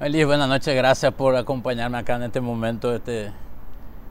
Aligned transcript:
Elis, 0.00 0.26
buenas 0.26 0.48
noches, 0.48 0.74
gracias 0.74 1.14
por 1.14 1.36
acompañarme 1.36 1.98
acá 1.98 2.16
en 2.16 2.24
este 2.24 2.40
momento. 2.40 2.92
Este, 2.92 3.30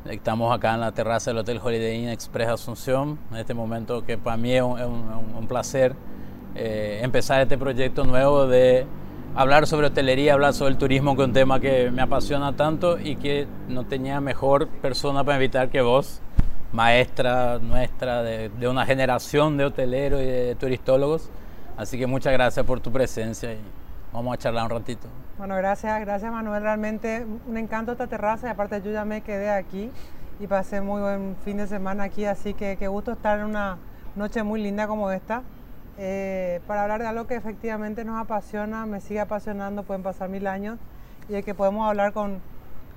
estamos 0.06 0.56
acá 0.56 0.76
en 0.76 0.80
la 0.80 0.94
terraza 0.94 1.32
del 1.32 1.40
Hotel 1.40 1.60
Holiday 1.62 2.02
Inn 2.02 2.08
Express 2.08 2.48
Asunción, 2.48 3.20
en 3.30 3.38
este 3.38 3.54
momento 3.54 4.06
que 4.06 4.18
para 4.18 4.38
mí 4.38 4.54
es 4.54 4.62
un, 4.62 5.46
placer 5.50 5.94
eh, 6.56 7.02
empezar 7.04 7.42
este 7.42 7.58
proyecto 7.58 8.06
nuevo 8.06 8.48
de 8.48 8.88
hablar 9.36 9.68
sobre 9.68 9.88
hotelería, 9.88 10.36
hablar 10.36 10.54
sobre 10.54 10.72
el 10.72 10.78
turismo, 10.78 11.18
que 11.18 11.24
es 11.24 11.28
un 11.28 11.34
tema 11.34 11.60
que 11.60 11.92
me 11.92 12.02
apasiona 12.02 12.56
tanto 12.56 12.98
y 12.98 13.18
que 13.18 13.46
no 13.68 13.86
tenía 13.86 14.22
mejor 14.22 14.70
persona 14.70 15.26
para 15.26 15.36
invitar 15.36 15.70
que 15.70 15.82
vos, 15.82 16.22
maestra 16.72 17.60
nuestra 17.60 18.24
de, 18.24 18.48
de 18.48 18.68
una 18.70 18.86
generación 18.86 19.58
de 19.58 19.66
hoteleros 19.66 20.22
y 20.22 20.28
de 20.28 20.56
turistólogos. 20.56 21.30
Así 21.76 22.00
que 22.00 22.08
muchas 22.08 22.32
gracias 22.32 22.66
por 22.66 22.80
tu 22.80 22.90
presencia 22.90 23.52
y 23.52 23.60
vamos 24.14 24.34
a 24.34 24.38
charlar 24.38 24.64
un 24.64 24.70
ratito. 24.70 25.10
Bueno, 25.38 25.56
gracias, 25.56 26.00
gracias 26.02 26.32
Manuel. 26.32 26.62
Realmente 26.62 27.26
un 27.48 27.58
encanto 27.58 27.92
esta 27.92 28.06
terraza 28.06 28.48
y 28.48 28.50
aparte 28.52 28.82
yo 28.84 28.92
ya 28.92 29.04
me 29.04 29.22
quedé 29.22 29.50
aquí 29.50 29.92
y 30.40 30.46
pasé 30.46 30.80
muy 30.80 31.02
buen 31.02 31.36
fin 31.44 31.58
de 31.58 31.68
semana 31.68 32.04
aquí, 32.04 32.26
así 32.26 32.54
que 32.54 32.78
qué 32.78 32.88
gusto 32.88 33.14
estar 33.14 33.40
en 33.40 33.46
una 33.46 33.78
noche 34.16 34.44
muy 34.44 34.62
linda 34.62 34.88
como 34.88 35.10
esta. 35.10 35.42
Eh, 35.98 36.60
para 36.68 36.84
hablar 36.84 37.02
de 37.02 37.08
algo 37.08 37.26
que 37.26 37.36
efectivamente 37.36 38.06
nos 38.06 38.20
apasiona, 38.20 38.86
me 38.86 39.02
sigue 39.02 39.22
apasionando, 39.22 39.84
pueden 39.84 40.04
pasar 40.04 40.30
mil 40.30 40.46
años 40.46 40.78
y 41.28 41.34
de 41.34 41.44
que 41.44 41.56
podemos 41.56 41.88
hablar 41.88 42.14
con, 42.14 42.40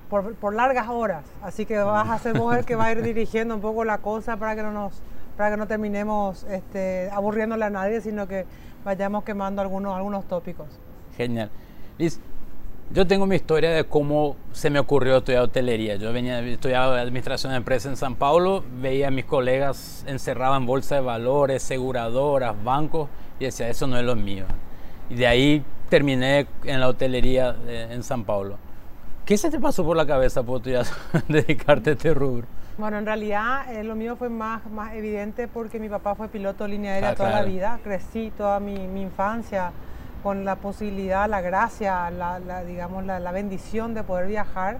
por, 0.09 0.53
largas 0.53 0.89
horas. 0.89 1.25
Así 1.41 1.65
que 1.65 1.77
vas 1.79 2.07
a 2.07 2.19
ser 2.19 2.37
vos 2.37 2.55
el 2.55 2.65
que 2.65 2.75
va 2.75 2.85
a 2.85 2.91
ir 2.91 3.01
dirigiendo 3.01 3.55
un 3.55 3.61
poco 3.61 3.83
la 3.83 3.97
cosa 3.97 4.37
para 4.37 4.55
que 4.55 4.61
no 4.61 4.71
nos 4.71 5.01
para 5.37 5.51
que 5.51 5.57
no 5.57 5.67
terminemos 5.67 6.45
este, 6.45 7.11
aburriéndole 7.11 7.65
a 7.65 7.69
nadie, 7.69 8.01
sino 8.01 8.27
que 8.27 8.45
vayamos 8.83 9.23
quemando 9.23 9.61
algunos, 9.61 9.95
algunos 9.95 10.27
tópicos. 10.27 10.67
Genial. 11.15 11.51
Liz, 11.97 12.19
yo 12.91 13.07
tengo 13.07 13.25
mi 13.25 13.35
historia 13.35 13.71
de 13.71 13.83
cómo 13.83 14.35
se 14.51 14.69
me 14.69 14.77
ocurrió 14.77 15.17
estudiar 15.17 15.41
hotelería. 15.41 15.95
Yo 15.95 16.13
venía, 16.13 16.39
estudiaba 16.41 17.01
administración 17.01 17.53
de 17.53 17.57
empresas 17.57 17.91
en 17.91 17.97
San 17.97 18.15
Paulo, 18.15 18.63
veía 18.79 19.07
a 19.07 19.11
mis 19.11 19.25
colegas 19.25 20.05
encerrados 20.07 20.57
en 20.57 20.67
bolsa 20.67 20.95
de 20.95 21.01
valores, 21.01 21.63
aseguradoras, 21.63 22.63
bancos, 22.63 23.09
y 23.39 23.45
decía, 23.45 23.67
eso 23.67 23.87
no 23.87 23.97
es 23.97 24.05
lo 24.05 24.15
mío. 24.15 24.45
Y 25.09 25.15
de 25.15 25.25
ahí 25.25 25.65
terminé 25.89 26.45
en 26.65 26.79
la 26.79 26.87
hotelería 26.87 27.55
eh, 27.65 27.87
en 27.89 28.03
San 28.03 28.25
Paulo. 28.25 28.57
¿Qué 29.25 29.37
se 29.37 29.49
te 29.49 29.59
pasó 29.59 29.83
por 29.83 29.97
la 29.97 30.05
cabeza 30.05 30.43
por 30.43 30.61
dedicarte 31.27 31.89
a 31.89 31.93
este 31.93 32.13
rubro? 32.13 32.45
Bueno, 32.77 32.99
en 32.99 33.07
realidad 33.07 33.73
eh, 33.73 33.83
lo 33.83 33.95
mío 33.95 34.15
fue 34.17 34.29
más, 34.29 34.63
más 34.69 34.93
evidente 34.93 35.47
porque 35.47 35.79
mi 35.79 35.89
papá 35.89 36.13
fue 36.13 36.27
piloto 36.27 36.65
de 36.65 36.69
línea 36.69 36.93
aérea 36.93 37.09
ah, 37.09 37.15
toda 37.15 37.31
la 37.31 37.41
vida, 37.41 37.79
crecí 37.83 38.31
toda 38.37 38.59
mi, 38.59 38.87
mi 38.87 39.01
infancia 39.01 39.71
con 40.23 40.45
la 40.45 40.55
posibilidad, 40.55 41.29
la 41.29 41.41
gracia, 41.41 42.09
la, 42.09 42.63
digamos, 42.63 43.05
la, 43.05 43.31
bendición 43.31 43.93
de 43.93 44.03
poder 44.03 44.27
viajar 44.27 44.79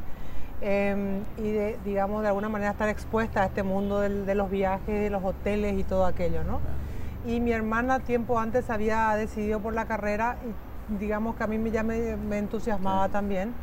em, 0.62 1.24
y 1.38 1.52
de, 1.52 1.80
digamos, 1.86 2.22
de 2.22 2.30
alguna 2.30 2.50
manera 2.50 2.72
estar 2.72 2.90
expuesta 2.90 3.44
a 3.44 3.46
este 3.46 3.64
mundo 3.64 4.00
de 4.02 4.36
los 4.36 4.50
viajes, 4.50 5.02
de 5.02 5.10
los 5.10 5.24
hoteles 5.24 5.78
y 5.78 5.84
todo 5.84 6.06
aquello, 6.06 6.44
¿no? 6.44 6.60
Y 7.26 7.40
mi 7.40 7.52
hermana 7.52 8.00
tiempo 8.00 8.40
antes 8.40 8.70
había 8.70 9.14
decidido 9.16 9.60
por 9.60 9.74
la 9.74 9.86
carrera 9.86 10.38
y 10.46 10.98
digamos 11.00 11.36
que 11.36 11.44
a 11.44 11.48
mí 11.48 11.72
ya 11.72 11.84
me, 11.84 12.16
me 12.16 12.38
entusiasmaba 12.38 13.10
también, 13.10 13.54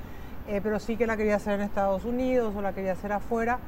eh, 0.46 0.60
pero 0.62 0.78
sí 0.78 0.96
que 0.96 1.06
la 1.06 1.16
quería 1.16 1.36
hacer 1.36 1.54
en 1.54 1.62
Estados 1.62 2.04
Unidos 2.04 2.54
o 2.54 2.62
la 2.62 2.72
quería 2.72 2.92
hacer 2.92 3.12
afuera. 3.12 3.58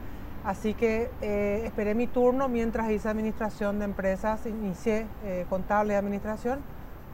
Así 0.45 0.75
que 0.75 1.11
eh, 1.23 1.63
esperé 1.65 1.95
mi 1.95 2.07
turno 2.07 2.49
mientras 2.49 2.91
hice 2.91 3.09
administración 3.09 3.79
de 3.79 3.87
empresas, 3.87 4.47
inicié 4.47 5.07
eh, 5.25 5.45
contable 5.49 5.95
de 5.95 5.99
administración 5.99 6.61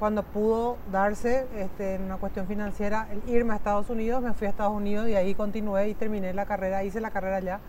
cuando 0.03 0.25
pudo 0.25 0.79
darse 0.91 1.47
este, 1.57 1.95
en 1.95 2.03
una 2.03 2.17
cuestión 2.17 2.49
financiera 2.49 3.07
el 3.13 3.33
irme 3.33 3.53
a 3.53 3.57
Estados 3.59 3.89
Unidos, 3.89 4.21
me 4.21 4.33
fui 4.33 4.49
a 4.49 4.51
Estados 4.51 4.75
Unidos 4.75 5.07
y 5.07 5.15
ahí 5.15 5.33
continué 5.33 5.91
y 5.91 5.95
terminé 5.95 6.35
la 6.35 6.45
carrera, 6.45 6.83
hice 6.83 7.01
la 7.01 7.13
carrera 7.13 7.37
allá, 7.37 7.61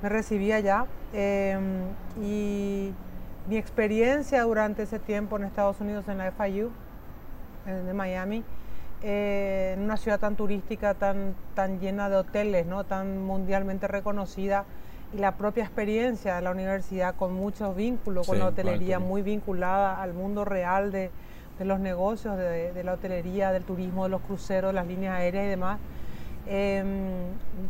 me 0.00 0.08
recibí 0.08 0.50
allá 0.50 0.86
em, 1.12 1.82
y 2.22 2.94
mi 3.48 3.58
experiencia 3.58 4.44
durante 4.44 4.84
ese 4.84 4.98
tiempo 4.98 5.36
en 5.36 5.44
Estados 5.44 5.78
Unidos 5.82 6.08
en 6.08 6.16
la 6.16 6.32
FIU, 6.32 6.70
de 7.66 7.92
Miami, 7.92 8.44
eh, 9.02 9.74
en 9.76 9.82
una 9.82 9.98
ciudad 9.98 10.18
tan 10.18 10.36
turística, 10.36 10.94
tan, 10.94 11.34
tan 11.54 11.80
llena 11.80 12.08
de 12.08 12.16
hoteles, 12.16 12.64
¿no? 12.64 12.84
tan 12.84 13.22
mundialmente 13.22 13.86
reconocida, 13.88 14.64
y 15.12 15.18
la 15.18 15.32
propia 15.32 15.64
experiencia 15.64 16.36
de 16.36 16.40
la 16.40 16.50
universidad 16.50 17.14
con 17.14 17.34
muchos 17.34 17.76
vínculos 17.76 18.26
con 18.26 18.38
la 18.38 18.46
hotelería, 18.46 18.98
muy 18.98 19.20
vinculada 19.20 20.00
al 20.00 20.14
mundo 20.14 20.46
real 20.46 20.92
de, 20.92 21.10
de 21.58 21.64
los 21.64 21.80
negocios, 21.80 22.36
de, 22.36 22.82
la 22.84 22.92
hotelería, 22.92 23.52
del 23.52 23.64
turismo, 23.64 24.04
de 24.04 24.10
los 24.10 24.22
cruceros, 24.22 24.72
las 24.72 24.86
líneas 24.86 25.14
aéreas 25.14 25.46
y 25.46 25.48
demás, 25.48 25.78
em, 26.46 26.86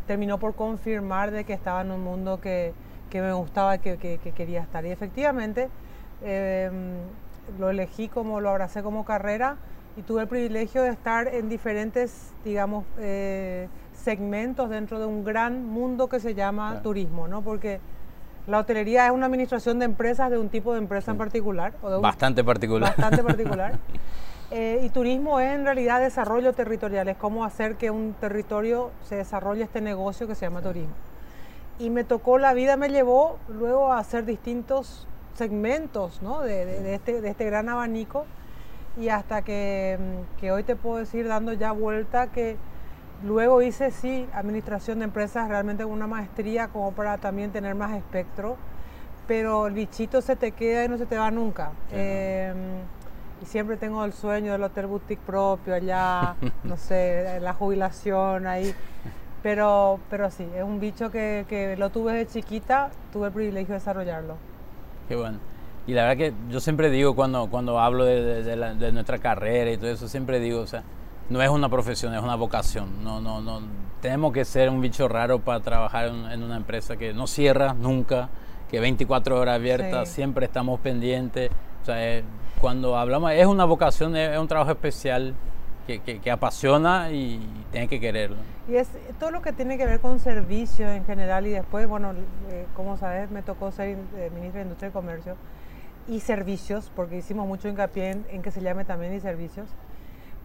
terminó 0.06 0.38
por 0.38 0.54
confirmar 0.54 1.31
de 1.31 1.44
que 1.44 1.54
estaba 1.54 1.81
en 1.81 1.91
un 1.91 2.03
mundo 2.03 2.41
que, 2.41 2.75
me 3.12 3.32
gustaba, 3.32 3.78
que, 3.78 3.97
que, 3.97 4.19
quería 4.19 4.60
estar. 4.60 4.84
Y 4.84 4.91
efectivamente 4.91 5.69
em, 6.22 6.99
lo 7.59 7.71
elegí 7.71 8.09
como, 8.09 8.41
lo 8.41 8.50
abracé 8.50 8.82
como 8.82 9.04
carrera 9.04 9.56
y 9.97 10.03
tuve 10.03 10.22
el 10.22 10.28
privilegio 10.28 10.82
de 10.82 10.91
estar 10.91 11.26
en 11.28 11.49
diferentes, 11.49 12.32
digamos, 12.44 12.84
eh, 12.99 13.69
segmentos 13.94 14.70
dentro 14.70 15.00
de 15.00 15.06
un 15.06 15.25
gran 15.25 15.66
mundo 15.66 16.09
que 16.09 16.20
se 16.20 16.34
llama 16.34 16.82
turismo, 16.82 17.26
¿no? 17.26 17.43
Porque 17.43 17.81
la 18.49 18.61
hotelería 18.61 19.07
es 19.07 19.13
una 19.13 19.27
administración 19.27 19.79
de 19.79 19.85
empresas 19.85 20.31
de 20.31 20.39
un 20.39 20.49
tipo 20.49 20.73
de 20.73 20.79
empresa 20.79 21.11
en 21.11 21.19
particular. 21.19 21.75
O 21.83 22.01
bastante 22.01 22.43
particular. 22.43 22.97
Bastante 22.97 23.23
particular. 23.23 23.79
Eh, 24.51 24.81
y 24.83 24.89
turismo 24.89 25.39
es 25.39 25.55
en 25.55 25.65
realidad 25.65 26.01
desarrollo 26.01 26.55
territorial, 26.55 27.07
es 27.09 27.19
cómo 27.19 27.45
hacer 27.45 27.77
que 27.77 27.91
un 27.91 28.15
territorio 28.15 28.91
se 29.05 29.17
desarrolle 29.17 29.63
este 29.63 29.83
negocio 29.83 30.27
que 30.27 30.35
se 30.35 30.47
llama 30.47 30.63
turismo. 30.63 30.95
Y 31.79 31.91
me 31.91 32.05
tocó, 32.05 32.39
la 32.39 32.55
vida 32.55 32.79
me 32.79 32.89
llevó 32.89 33.39
luego 33.49 33.93
a 33.93 33.99
hacer 33.99 34.25
distintos 34.25 35.07
segmentos 35.35 36.23
¿no? 36.23 36.41
de, 36.41 36.95
este, 36.95 37.21
de 37.21 37.29
este 37.29 37.45
gran 37.45 37.69
abanico 37.69 38.25
y 38.97 39.11
hasta 39.11 39.43
que, 39.43 39.99
que 40.41 40.51
hoy 40.51 40.63
te 40.65 40.75
puedo 40.75 40.97
decir, 40.97 41.29
dando 41.29 41.53
ya 41.53 41.73
vuelta, 41.73 42.29
que 42.29 42.57
Luego 43.25 43.62
hice, 43.62 43.91
sí, 43.91 44.29
administración 44.33 45.01
de 45.01 45.06
empresas 45.06 45.49
realmente 45.49 45.84
una 45.84 46.06
maestría 46.06 46.69
como 46.69 46.93
para 46.93 47.19
también 47.19 47.51
tener 47.51 47.75
más 47.75 47.97
espectro, 47.97 48.56
pero 49.27 49.67
el 49.67 49.75
bichito 49.75 50.23
se 50.23 50.37
te 50.37 50.53
queda 50.53 50.84
y 50.84 50.89
no 50.89 50.99
se 50.99 51.06
te 51.06 51.19
va 51.19 51.31
nunca. 51.33 51.73
Em, 51.91 52.56
y 53.43 53.47
siempre 53.47 53.77
tengo 53.77 54.05
el 54.05 54.12
sueño 54.12 54.53
del 54.53 54.62
hotel 54.62 54.87
boutique 54.87 55.21
propio 55.27 55.75
allá, 55.75 56.37
no 56.65 56.77
sé, 56.77 57.41
la 57.41 57.55
jubilación 57.55 58.47
ahí. 58.47 58.73
Pero, 59.43 59.99
pero 60.11 60.31
sí, 60.31 60.49
es 60.55 60.62
un 60.62 60.79
bicho 60.79 61.11
que, 61.11 61.45
que 61.49 61.77
lo 61.77 61.91
tuve 61.91 62.12
de 62.12 62.27
chiquita, 62.27 62.91
tuve 63.12 63.29
el 63.29 63.33
privilegio 63.33 63.75
de 63.75 63.81
desarrollarlo. 63.81 64.37
Qué 65.09 65.17
bueno. 65.17 65.39
Y 65.89 65.93
la 65.95 66.03
verdad 66.03 66.17
que 66.19 66.35
yo 66.50 66.61
siempre 66.61 66.91
digo 66.91 67.17
cuando, 67.17 67.49
cuando 67.49 67.81
hablo 67.81 68.05
de, 68.05 68.43
de 68.43 68.93
nuestra 68.93 69.19
carrera 69.19 69.73
y 69.73 69.77
todo 69.77 69.91
eso, 69.91 70.06
siempre 70.06 70.39
digo, 70.39 70.61
o 70.61 70.67
sea, 70.67 70.83
no 71.31 71.43
es 71.43 71.50
una 71.50 71.69
profesión, 71.69 72.15
es 72.15 72.22
una 72.22 72.37
vocación. 72.37 73.05
No, 73.05 73.21
no, 73.21 73.41
no. 73.41 73.61
Tenemos 74.00 74.33
que 74.33 74.44
ser 74.44 74.71
un 74.71 74.81
bicho 74.81 75.09
raro 75.09 75.41
para 75.41 75.61
trabajar 75.61 76.06
en, 76.06 76.43
una 76.43 76.56
empresa 76.56 76.97
que 76.97 77.12
no 77.12 77.27
cierra 77.27 77.75
nunca, 77.75 78.28
que 78.71 78.81
24 78.81 79.38
horas 79.38 79.56
abiertas, 79.56 80.09
siempre 80.09 80.47
estamos 80.47 80.81
pendientes. 80.81 81.50
O 81.83 81.84
sea, 81.84 82.22
cuando 82.61 82.97
hablamos, 82.97 83.33
es 83.33 83.47
una 83.47 83.65
vocación, 83.65 84.17
es, 84.17 84.38
un 84.38 84.49
trabajo 84.49 84.71
especial 84.71 85.34
que, 85.87 86.00
que, 86.00 86.31
apasiona 86.31 87.11
y 87.11 87.41
tiene 87.72 87.88
que 87.88 87.99
quererlo. 87.99 88.37
Y 88.69 88.77
es 88.77 88.88
todo 89.19 89.31
lo 89.31 89.41
que 89.41 89.53
tiene 89.53 89.78
que 89.78 89.87
ver 89.87 90.00
con 90.00 90.21
servicios 90.21 90.91
en 90.91 91.05
general 91.05 91.47
y 91.47 91.50
después, 91.50 91.88
bueno, 91.88 92.12
eh, 92.50 92.67
como 92.75 92.99
sabes, 92.99 93.31
me 93.31 93.43
tocó 93.43 93.72
ser 93.72 93.97
eh, 94.17 94.31
ministra 94.34 94.61
de 94.61 94.62
Industria 94.65 94.88
y 94.91 94.93
Comercio 94.93 95.37
y 96.06 96.21
servicios, 96.21 96.91
porque 96.94 97.17
hicimos 97.17 97.47
mucho 97.47 97.69
hincapié 97.69 98.11
en, 98.11 98.26
en 98.31 98.43
que 98.43 98.50
se 98.50 98.61
llame 98.61 98.85
también 98.85 99.14
y 99.14 99.20
servicios 99.20 99.69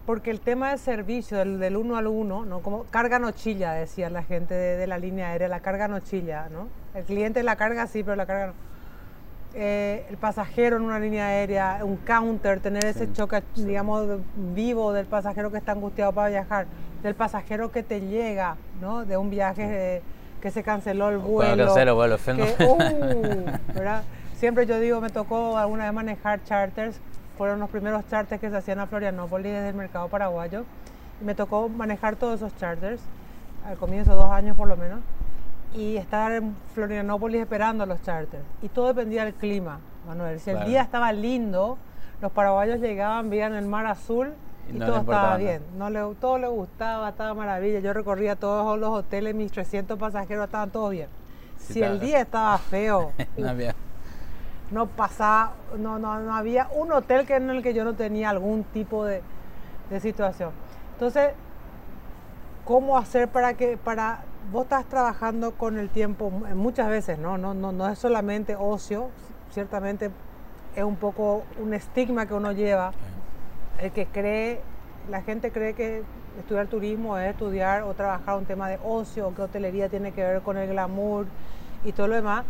porque 0.06 0.32
el 0.32 0.42
tema 0.42 0.72
de 0.72 0.78
servicio, 0.78 1.38
del, 1.38 1.78
uno 1.78 1.96
al 1.96 2.08
uno, 2.08 2.46
¿no? 2.46 2.60
como 2.60 2.84
carga 2.86 3.20
no 3.20 3.32
chilla, 3.32 3.72
decía 3.74 4.10
la 4.10 4.24
gente 4.24 4.54
de, 4.54 4.86
la 4.86 4.98
línea 4.98 5.30
aérea, 5.30 5.48
la 5.48 5.62
carga 5.62 5.88
no 5.88 6.00
chilla, 6.02 6.50
¿no? 6.52 6.68
El 6.94 7.06
cliente 7.06 7.42
la 7.42 7.56
carga 7.56 7.88
sí, 7.88 8.04
pero 8.04 8.16
la 8.16 8.26
carga 8.26 8.48
no. 8.48 8.54
Eh, 9.56 10.06
el 10.10 10.18
pasajero 10.18 10.78
en 10.78 10.84
una 10.84 11.00
línea 11.00 11.28
aérea, 11.28 11.80
un 11.84 11.98
counter, 11.98 12.60
tener 12.60 12.86
ese 12.86 13.14
choque, 13.14 13.44
digamos, 13.56 14.20
vivo 14.36 14.92
del 14.94 15.06
pasajero 15.06 15.52
que 15.52 15.58
está 15.58 15.72
angustiado 15.72 16.12
para 16.12 16.30
viajar, 16.30 16.66
del 17.02 17.16
pasajero 17.16 17.72
que 17.72 17.84
te 17.84 18.02
llega, 18.02 18.58
¿no? 18.82 19.06
De 19.06 19.16
un 19.16 19.30
viaje 19.30 20.02
que 20.42 20.52
se 20.52 20.64
canceló 20.64 21.10
el 21.10 21.20
vuelo. 21.20 21.66
Canceló, 21.68 21.96
vuelo, 21.96 22.16
uh, 22.18 23.52
Siempre 24.36 24.66
yo 24.66 24.78
digo, 24.80 25.00
me 25.00 25.10
tocó 25.10 25.58
alguna 25.58 25.86
vez 25.86 25.94
manejar 25.94 26.44
charters 26.44 27.00
fueron 27.38 27.60
los 27.60 27.70
primeros 27.70 28.08
charters 28.10 28.40
que 28.40 28.50
se 28.50 28.58
hacían 28.58 28.80
a 28.80 28.88
Florianópolis 28.88 29.52
desde 29.52 29.70
el 29.70 29.76
mercado 29.76 30.08
paraguayo. 30.08 30.66
Y 31.22 31.26
me 31.26 31.36
tocó 31.36 31.70
manejar 31.70 32.16
todos 32.16 32.36
esos 32.36 32.56
charters, 32.58 33.02
al 33.66 33.78
comienzo, 33.78 34.16
dos 34.16 34.30
años 34.30 34.58
por 34.58 34.68
lo 34.68 34.78
menos, 34.78 35.00
y 35.74 35.98
estar 35.98 36.32
en 36.32 36.56
Florianópolis 36.74 37.42
esperando 37.42 37.86
los 37.86 38.02
charters. 38.02 38.44
Y 38.62 38.70
todo 38.70 38.88
dependía 38.88 39.26
del 39.26 39.34
clima, 39.34 39.80
Manuel. 40.08 40.40
Si 40.40 40.50
el 40.50 40.66
día 40.66 40.82
estaba 40.82 41.12
lindo, 41.12 41.78
los 42.22 42.32
paraguayos 42.32 42.80
llegaban, 42.80 43.30
veían 43.30 43.54
el 43.54 43.66
mar 43.66 43.86
azul 43.86 44.34
Y, 44.72 44.80
todo 44.80 45.00
estaba 45.00 45.38
bien, 45.38 45.62
no 45.78 45.90
le, 45.90 46.00
todo 46.20 46.38
le 46.38 46.48
gustaba, 46.48 47.10
estaba 47.10 47.34
maravilla. 47.34 47.80
Yo 47.80 47.94
recorría 47.94 48.36
todos 48.36 48.80
los 48.80 48.90
hoteles, 48.92 49.36
mis 49.36 49.52
300 49.52 49.98
pasajeros 50.00 50.46
estaban 50.46 50.70
todos 50.72 50.92
bien. 50.92 51.10
si 51.58 51.82
el 51.82 52.00
día 52.00 52.22
estaba 52.22 52.58
feo, 52.58 53.12
no, 53.38 53.50
había. 53.50 53.76
No 54.74 54.88
pasaba, 54.88 55.54
no, 55.78 56.00
no, 56.00 56.20
no 56.20 56.36
había 56.36 56.68
un 56.76 56.92
hotel 56.92 57.26
que 57.26 57.36
en 57.36 57.50
el 57.50 57.62
que 57.62 57.74
yo 57.74 57.84
no 57.84 57.94
tenía 57.94 58.30
algún 58.30 58.64
tipo 58.64 59.06
de, 59.06 59.22
de 59.90 60.00
situación. 60.00 60.52
Entonces, 60.94 61.32
¿cómo 62.66 62.98
hacer 62.98 63.28
para 63.28 63.54
que, 63.54 63.78
para, 63.78 64.24
vos 64.52 64.64
estás 64.64 64.86
trabajando 64.86 65.52
con 65.52 65.78
el 65.78 65.90
tiempo 65.90 66.30
muchas 66.30 66.90
veces, 66.90 67.20
¿no? 67.20 67.38
No, 67.38 67.54
no, 67.54 67.72
no 67.72 67.88
es 67.88 68.00
solamente 68.00 68.56
ocio, 68.56 69.10
ciertamente 69.52 70.12
es 70.76 70.84
un 70.84 70.96
poco 70.96 71.44
un 71.62 71.74
estigma 71.74 72.26
que 72.26 72.34
uno 72.34 72.52
lleva, 72.52 72.92
el 73.80 73.92
que 73.92 74.08
cree, 74.08 74.62
la 75.10 75.22
gente 75.22 75.52
cree 75.52 75.74
que 75.74 76.04
estudiar 76.40 76.68
turismo 76.68 77.18
es 77.18 77.30
estudiar 77.32 77.84
o 77.84 77.94
trabajar 77.94 78.38
un 78.38 78.46
tema 78.46 78.68
de 78.68 78.80
ocio, 78.84 79.28
o 79.28 79.36
que 79.36 79.44
hotelería 79.44 79.90
tiene 79.90 80.12
que 80.14 80.24
ver 80.24 80.42
con 80.42 80.58
el 80.58 80.68
glamour 80.68 81.28
y 81.86 81.92
todo 81.92 82.08
lo 82.08 82.16
demás. 82.16 82.44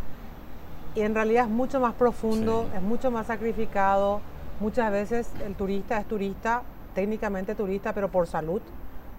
Y 0.96 1.02
en 1.02 1.16
realidad 1.16 1.46
es 1.46 1.50
mucho 1.50 1.80
más 1.80 1.94
profundo, 1.96 2.70
es 2.76 2.82
mucho 2.82 3.10
más 3.10 3.28
sacrificado. 3.28 4.22
Muchas 4.60 4.92
veces 4.92 5.30
el 5.44 5.56
turista 5.56 6.00
es 6.00 6.06
turista, 6.06 6.62
técnicamente 6.94 7.56
turista, 7.56 7.94
pero 7.94 8.10
por 8.10 8.28
salud 8.28 8.62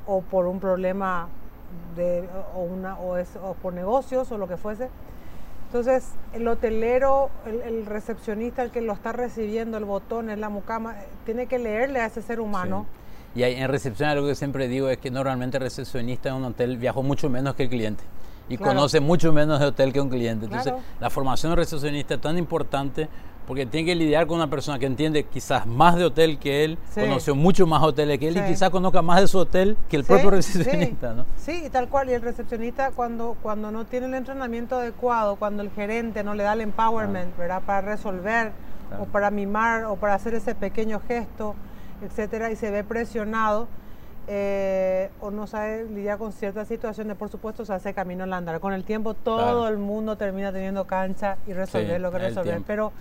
o 0.06 0.21
por 0.21 0.47
un 0.47 0.61
problema 0.61 1.29
de, 1.97 2.29
o, 2.55 2.61
una, 2.61 2.99
o, 2.99 3.17
es, 3.17 3.29
o 3.43 3.55
por 3.55 3.73
negocios 3.73 4.31
o 4.31 4.38
lo 4.38 4.47
que 4.47 4.56
fuese. 4.56 4.88
Entonces, 5.67 6.05
el 6.32 6.47
hotelero, 6.47 7.31
el, 7.47 7.85
recepcionista, 7.87 8.62
el 8.62 8.70
que 8.70 8.81
lo 8.81 8.93
está 8.93 9.11
recibiendo, 9.11 9.77
el 9.77 9.85
botón, 9.85 10.31
en 10.31 10.41
la 10.41 10.49
mucama, 10.49 10.94
tiene 11.25 11.47
que 11.47 11.59
leerle 11.59 12.00
a 12.00 12.06
ese 12.06 12.23
ser 12.23 12.38
humano. 12.38 12.87
Y 13.35 13.43
en 13.43 13.69
recepción 13.69 14.09
algo 14.09 14.29
que 14.29 14.37
siempre 14.37 14.69
digo 14.69 14.88
es 14.88 14.99
que 14.99 15.11
normalmente 15.11 15.56
el 15.56 15.65
recepcionista 15.65 16.29
en 16.29 16.37
un 16.37 16.44
hotel 16.44 16.77
viajó 16.77 17.03
mucho 17.03 17.29
menos 17.29 17.56
que 17.56 17.65
el 17.65 17.69
cliente 17.70 18.05
y 18.49 18.58
conoce 18.58 19.00
mucho 19.00 19.32
menos 19.32 19.61
de 19.61 19.67
hotel 19.67 19.93
que 19.93 20.00
un 20.00 20.08
cliente. 20.08 20.46
Entonces, 20.46 20.75
la 21.00 21.11
formación 21.11 21.52
de 21.52 21.56
recepcionista 21.56 22.14
es 22.14 22.20
tan 22.20 22.38
importante 22.38 23.08
porque 23.46 23.67
tiene 23.67 23.87
que 23.87 23.94
lidiar 23.94 24.26
con 24.26 24.37
una 24.37 24.49
persona 24.49 24.79
que 24.79 24.87
entiende 24.87 25.25
quizás 25.25 25.67
más 25.67 25.96
de 25.96 26.05
hotel 26.05 26.38
que 26.38 26.64
él, 26.64 26.79
conoció 26.94 27.35
mucho 27.35 27.67
más 27.67 27.82
hoteles 27.82 28.19
que 28.19 28.29
él 28.29 28.38
y 28.38 28.43
quizás 28.43 28.70
conozca 28.70 29.02
más 29.02 29.20
de 29.20 29.29
su 29.29 29.38
hotel 29.38 29.76
que 29.88 29.96
el 29.96 30.05
propio 30.05 30.31
recepcionista, 30.31 31.12
¿no? 31.12 31.26
Sí, 31.37 31.69
tal 31.70 31.88
cual. 31.88 32.08
Y 32.08 32.14
el 32.14 32.23
recepcionista 32.23 32.91
cuando, 32.91 33.37
cuando 33.43 33.70
no 33.70 33.85
tiene 33.85 34.06
el 34.06 34.14
entrenamiento 34.14 34.76
adecuado, 34.76 35.37
cuando 35.37 35.62
el 35.62 35.70
gerente 35.70 36.25
no 36.25 36.35
le 36.35 36.43
da 36.43 36.55
el 36.55 36.62
empowerment, 36.62 37.37
¿verdad? 37.37 37.62
Para 37.64 37.82
resolver 37.82 38.52
o 38.99 39.05
para 39.06 39.31
mimar 39.31 39.85
o 39.85 39.96
para 39.96 40.14
hacer 40.14 40.35
ese 40.35 40.55
pequeño 40.55 41.00
gesto, 41.06 41.55
etcétera, 42.02 42.50
y 42.50 42.56
se 42.56 42.70
ve 42.70 42.85
presionado, 42.85 43.69
eh, 44.26 45.11
o 45.21 45.31
no 45.31 45.47
sabe 45.47 45.85
lidiar 45.85 46.19
con 46.19 46.32
ciertas 46.32 46.69
situaciones, 46.69 47.17
por 47.17 47.29
supuesto 47.29 47.65
se 47.65 47.73
hace 47.73 47.94
camino 47.94 48.25
al 48.25 48.32
andar. 48.32 48.61
Con 48.61 48.73
el 48.73 48.85
tiempo 48.85 49.15
todo 49.15 49.69
el 49.69 49.79
mundo 49.79 50.17
termina 50.17 50.53
teniendo 50.53 50.87
cancha 50.87 51.37
y 51.47 51.53
resolver 51.53 52.00
lo 52.00 52.11
que 52.11 52.19
resolver. 52.19 52.62
Pero 52.67 52.93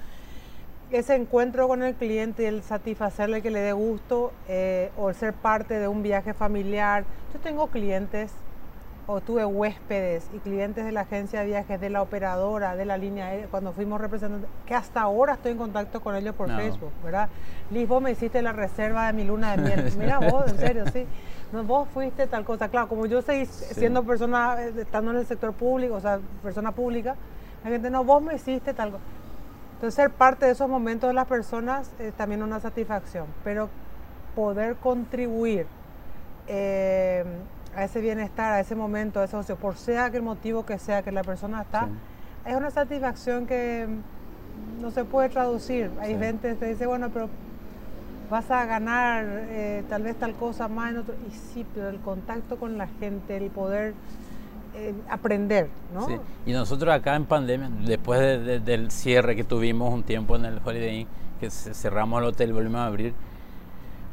ese 0.92 1.16
encuentro 1.16 1.68
con 1.68 1.82
el 1.84 1.96
cliente 1.96 2.48
el 2.48 2.62
satisfacerle 2.62 3.42
que 3.42 3.50
le 3.50 3.60
dé 3.60 3.74
gusto 3.74 4.32
eh, 4.48 4.92
o 4.98 5.10
el 5.10 5.16
ser 5.16 5.34
parte 5.34 5.80
de 5.80 5.88
un 5.88 6.04
viaje 6.04 6.34
familiar. 6.34 7.06
Yo 7.34 7.40
tengo 7.40 7.68
clientes 7.68 8.32
o 9.06 9.20
tuve 9.20 9.46
huéspedes 9.46 10.30
y 10.34 10.40
clientes 10.40 10.86
de 10.86 10.92
la 10.92 11.02
agencia 11.02 11.42
de 11.42 11.48
viajes, 11.48 11.80
de 11.80 11.90
la 11.90 12.02
operadora, 12.02 12.76
de 12.76 12.86
la 12.86 12.98
línea 12.98 13.28
aérea, 13.28 13.48
cuando 13.48 13.74
fuimos 13.74 14.00
representantes, 14.00 14.50
que 14.66 14.74
hasta 14.74 15.02
ahora 15.02 15.34
estoy 15.34 15.52
en 15.52 15.58
contacto 15.58 16.02
con 16.02 16.16
ellos 16.16 16.34
por 16.36 16.50
Facebook, 16.56 16.92
¿verdad? 17.04 17.28
Liz, 17.70 17.88
vos 17.88 18.02
me 18.02 18.12
hiciste 18.12 18.42
la 18.42 18.54
reserva 18.54 19.08
de 19.08 19.14
mi 19.14 19.26
luna 19.26 19.58
de 19.58 19.62
miel. 19.62 19.94
Mira 19.98 20.20
vos, 20.20 20.48
en 20.48 20.58
serio, 20.58 20.86
sí. 20.94 21.06
No, 21.52 21.64
vos 21.64 21.88
fuiste 21.90 22.28
tal 22.28 22.46
cosa. 22.46 22.70
Claro, 22.70 22.88
como 22.88 23.06
yo 23.06 23.22
seguí 23.22 23.46
siendo 23.46 24.04
persona, 24.04 24.56
eh, 24.60 24.74
estando 24.78 25.12
en 25.12 25.18
el 25.18 25.26
sector 25.26 25.54
público, 25.54 25.96
o 25.96 26.00
sea, 26.00 26.20
persona 26.42 26.72
pública, 26.72 27.16
la 27.64 27.70
gente, 27.70 27.90
no, 27.90 28.04
vos 28.06 28.24
me 28.24 28.36
hiciste 28.36 28.74
tal 28.74 28.92
cosa. 28.92 29.04
Entonces, 29.76 29.96
ser 29.96 30.12
parte 30.12 30.46
de 30.46 30.54
esos 30.54 30.70
momentos 30.70 31.10
de 31.10 31.14
las 31.14 31.28
personas 31.28 31.92
es 32.00 32.14
también 32.14 32.42
una 32.42 32.62
satisfacción, 32.62 33.26
pero 33.44 33.70
poder 34.34 34.78
contribuir 34.78 35.68
eh, 36.48 37.26
a 37.76 37.84
ese 37.84 38.02
bienestar, 38.02 38.54
a 38.54 38.60
ese 38.60 38.76
momento, 38.76 39.20
a 39.20 39.26
ese 39.26 39.36
ocio, 39.36 39.56
por 39.56 39.76
sea 39.76 40.10
que 40.12 40.18
el 40.18 40.24
motivo 40.24 40.66
que 40.66 40.78
sea 40.78 41.02
que 41.02 41.12
la 41.12 41.24
persona 41.24 41.62
está, 41.62 41.88
es 42.46 42.56
una 42.56 42.72
satisfacción 42.72 43.46
que 43.46 43.88
no 44.82 44.92
se 44.92 45.06
puede 45.06 45.30
traducir. 45.30 45.90
Hay 46.00 46.18
gente 46.18 46.50
que 46.50 46.56
te 46.56 46.66
dice, 46.68 46.86
bueno, 46.86 47.10
pero 47.10 47.30
vas 48.30 48.50
a 48.52 48.66
ganar 48.66 49.26
eh, 49.28 49.84
tal 49.90 50.04
vez 50.04 50.16
tal 50.18 50.34
cosa 50.34 50.68
más 50.68 50.92
en 50.92 50.98
otro. 50.98 51.16
Y 51.28 51.32
sí, 51.32 51.66
pero 51.74 51.90
el 51.90 52.00
contacto 52.00 52.58
con 52.58 52.78
la 52.78 52.88
gente, 53.00 53.38
el 53.38 53.50
poder 53.50 53.94
eh, 54.76 54.94
aprender, 55.10 55.70
¿no? 55.94 56.08
Sí. 56.08 56.16
Y 56.46 56.54
nosotros 56.54 56.94
acá 56.94 57.16
en 57.16 57.26
pandemia, 57.26 57.70
después 57.86 58.20
del 58.66 58.92
cierre 58.92 59.36
que 59.36 59.44
tuvimos 59.44 59.94
un 59.94 60.04
tiempo 60.04 60.36
en 60.36 60.46
el 60.46 60.60
Holiday 60.64 61.02
Inn, 61.02 61.08
que 61.40 61.50
cerramos 61.50 62.22
el 62.22 62.30
hotel 62.30 62.50
y 62.50 62.54
volvimos 62.54 62.82
a 62.82 62.86
abrir, 62.86 63.14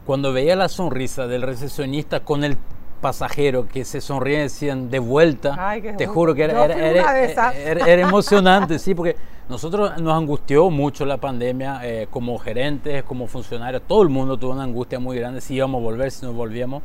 cuando 0.05 0.33
veía 0.33 0.57
la 0.57 0.69
sonrisa 0.69 1.27
del 1.27 1.43
recepcionista 1.43 2.21
con 2.21 2.45
el 2.45 2.57
pasajero 3.01 3.67
que 3.67 3.85
se 3.85 4.01
sonríe 4.01 4.41
decían 4.41 4.91
de 4.91 4.99
vuelta, 4.99 5.57
te 5.97 6.07
juro 6.07 6.35
que 6.35 6.45
era, 6.45 6.67
era, 6.67 8.01
emocionante, 8.01 8.79
sí, 8.79 8.95
porque 8.95 9.17
nosotros 9.49 10.01
nos 10.01 10.15
angustió 10.15 10.71
mucho 10.71 11.05
la 11.05 11.17
pandemia 11.17 11.81
eh, 11.83 12.07
como 12.11 12.39
gerentes, 12.39 13.03
como 13.05 13.27
funcionarios, 13.27 13.83
todo 13.87 14.03
el 14.03 14.09
mundo 14.09 14.37
tuvo 14.37 14.53
una 14.53 14.65
angustia 14.65 14.99
muy 14.99 15.19
grande 15.19 15.41
si 15.41 15.55
íbamos 15.55 15.81
a 15.81 15.83
volver, 15.83 16.11
si 16.11 16.25
no 16.25 16.33
volvíamos. 16.33 16.83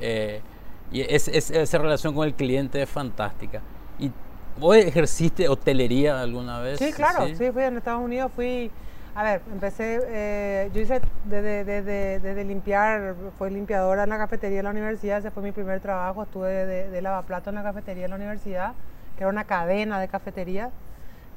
Eh, 0.00 0.40
y 0.90 1.00
es, 1.00 1.28
esa 1.28 1.78
relación 1.78 2.14
con 2.14 2.26
el 2.26 2.34
cliente 2.34 2.82
es 2.82 2.88
fantástica. 2.88 3.62
¿Y 3.98 4.10
vos 4.58 4.76
ejerciste 4.76 5.48
hotelería 5.48 6.20
alguna 6.20 6.60
vez? 6.60 6.78
Sí, 6.78 6.92
claro, 6.92 7.26
sí, 7.26 7.50
fui 7.50 7.62
en 7.62 7.76
Estados 7.76 8.02
Unidos, 8.02 8.30
fui, 8.34 8.70
a 9.14 9.22
ver, 9.22 9.42
empecé, 9.52 10.00
eh, 10.06 10.70
yo 10.72 10.80
hice 10.80 11.00
desde 11.24 11.64
de, 11.64 12.18
de, 12.20 12.44
limpiar, 12.44 13.14
fui 13.38 13.50
limpiadora 13.50 14.04
en 14.04 14.10
la 14.10 14.18
cafetería 14.18 14.58
de 14.58 14.62
la 14.62 14.70
universidad, 14.70 15.18
ese 15.18 15.30
fue 15.30 15.42
mi 15.42 15.52
primer 15.52 15.80
trabajo, 15.80 16.22
estuve 16.22 16.66
de, 16.66 17.02
lavaplato 17.02 17.50
en 17.50 17.56
la 17.56 17.62
cafetería 17.62 18.04
de 18.04 18.08
la 18.08 18.16
universidad, 18.16 18.72
que 19.16 19.24
era 19.24 19.28
una 19.28 19.44
cadena 19.44 20.00
de 20.00 20.08
cafetería, 20.08 20.70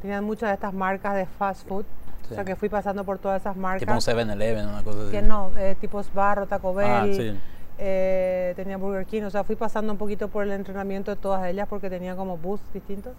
tenían 0.01 0.23
muchas 0.23 0.49
de 0.49 0.53
estas 0.55 0.73
marcas 0.73 1.15
de 1.15 1.25
fast 1.25 1.67
food, 1.67 1.85
O 2.31 2.33
sea 2.33 2.43
que 2.43 2.55
fui 2.55 2.69
pasando 2.69 3.03
por 3.03 3.19
todas 3.19 3.41
esas 3.41 3.55
marcas. 3.55 3.81
Tipo 3.81 3.93
un 3.93 3.99
7-Eleven, 3.99 4.67
una 4.67 4.83
cosa 4.83 5.01
así. 5.01 5.11
Que 5.11 5.21
no, 5.21 5.51
eh, 5.57 5.75
tipo 5.79 6.01
Sbarro, 6.01 6.47
Taco 6.47 6.73
Bell. 6.73 6.89
Ah, 6.89 7.05
sí 7.11 7.37
eh, 7.77 8.53
tenía 8.55 8.77
Burger 8.77 9.05
King, 9.05 9.23
o 9.23 9.29
sea, 9.29 9.43
fui 9.43 9.55
pasando 9.55 9.91
un 9.91 9.97
poquito 9.97 10.27
por 10.27 10.43
el 10.43 10.51
entrenamiento 10.51 11.11
de 11.11 11.17
todas 11.17 11.45
ellas 11.45 11.67
porque 11.69 11.89
tenía 11.89 12.15
como 12.15 12.37
booths 12.37 12.73
distintos. 12.73 13.13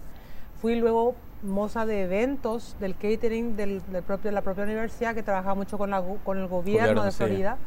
Fui 0.61 0.75
luego 0.75 1.15
moza 1.43 1.85
de 1.85 2.03
eventos 2.03 2.75
del 2.79 2.95
catering 2.95 3.55
del, 3.55 3.81
propio, 4.05 4.29
de 4.29 4.31
la 4.31 4.41
propia 4.41 4.63
universidad 4.63 5.13
que 5.13 5.23
trabajaba 5.23 5.55
mucho 5.55 5.77
con, 5.77 5.91
la, 5.91 6.03
con 6.23 6.37
el 6.37 6.47
gobierno, 6.47 7.03
de 7.03 7.11
Florida. 7.11 7.57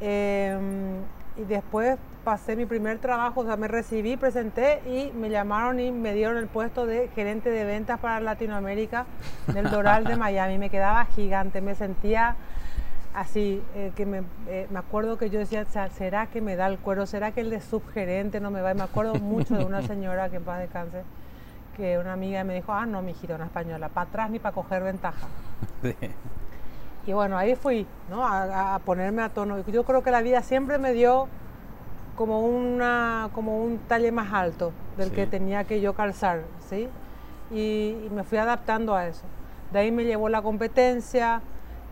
Em, 0.00 0.98
y 1.36 1.44
después 1.44 1.96
pasé 2.24 2.56
mi 2.56 2.66
primer 2.66 2.98
trabajo, 2.98 3.40
o 3.40 3.44
sea, 3.44 3.56
me 3.56 3.68
recibí, 3.68 4.16
presenté 4.16 4.80
y 4.86 5.12
me 5.16 5.30
llamaron 5.30 5.80
y 5.80 5.90
me 5.90 6.12
dieron 6.12 6.36
el 6.36 6.46
puesto 6.46 6.86
de 6.86 7.08
gerente 7.08 7.50
de 7.50 7.64
ventas 7.64 7.98
para 7.98 8.20
Latinoamérica 8.20 9.06
del 9.52 9.70
Doral 9.70 10.04
de 10.04 10.16
Miami. 10.18 10.58
Me 10.58 10.70
quedaba 10.70 11.04
gigante, 11.06 11.60
me 11.60 11.74
sentía 11.74 12.36
así, 13.14 13.62
eh, 13.74 13.92
que 13.94 14.06
me, 14.06 14.22
eh, 14.48 14.66
me, 14.70 14.78
acuerdo 14.78 15.18
que 15.18 15.30
yo 15.30 15.38
decía, 15.38 15.66
¿será 15.90 16.26
que 16.26 16.40
me 16.40 16.56
da 16.56 16.66
el 16.66 16.78
cuero? 16.78 17.06
¿Será 17.06 17.32
que 17.32 17.40
el 17.40 17.50
de 17.50 17.60
subgerente 17.60 18.40
no 18.40 18.50
me 18.50 18.60
va? 18.60 18.72
Y 18.72 18.74
me 18.74 18.82
acuerdo 18.82 19.14
mucho 19.14 19.56
de 19.56 19.64
una 19.64 19.82
señora 19.86 20.28
que 20.28 20.36
en 20.36 20.44
paz 20.44 20.60
descanse, 20.60 21.02
que 21.76 21.98
una 21.98 22.12
amiga 22.12 22.44
me 22.44 22.54
dijo, 22.54 22.72
ah, 22.72 22.86
no, 22.86 23.02
mi 23.02 23.12
hijita, 23.12 23.34
una 23.34 23.46
española, 23.46 23.88
para 23.88 24.08
atrás 24.08 24.30
ni 24.30 24.38
para 24.38 24.54
coger 24.54 24.82
ventaja. 24.82 25.26
Y 27.04 27.12
bueno, 27.12 27.36
ahí 27.36 27.56
fui, 27.56 27.84
¿no? 28.08 28.24
A, 28.24 28.78
ponerme 28.84 29.22
a 29.22 29.28
tono. 29.28 29.58
Yo 29.66 29.82
creo 29.82 30.04
que 30.04 30.12
la 30.12 30.22
vida 30.22 30.40
siempre 30.40 30.78
me 30.78 30.92
dio 30.92 31.26
como, 32.14 32.42
una, 32.46 33.28
como 33.34 33.58
un 33.60 33.78
talle 33.88 34.12
más 34.12 34.32
alto 34.32 34.72
del 34.96 35.10
que 35.10 35.26
tenía 35.26 35.64
que 35.64 35.80
yo 35.80 35.94
calzar, 35.94 36.42
¿sí? 36.70 36.88
y 37.50 38.08
me 38.14 38.22
fui 38.22 38.38
adaptando 38.38 38.94
a 38.94 39.08
eso. 39.08 39.24
De 39.72 39.80
ahí 39.80 39.90
me 39.90 40.04
llevó 40.04 40.28
la 40.28 40.42
competencia, 40.42 41.42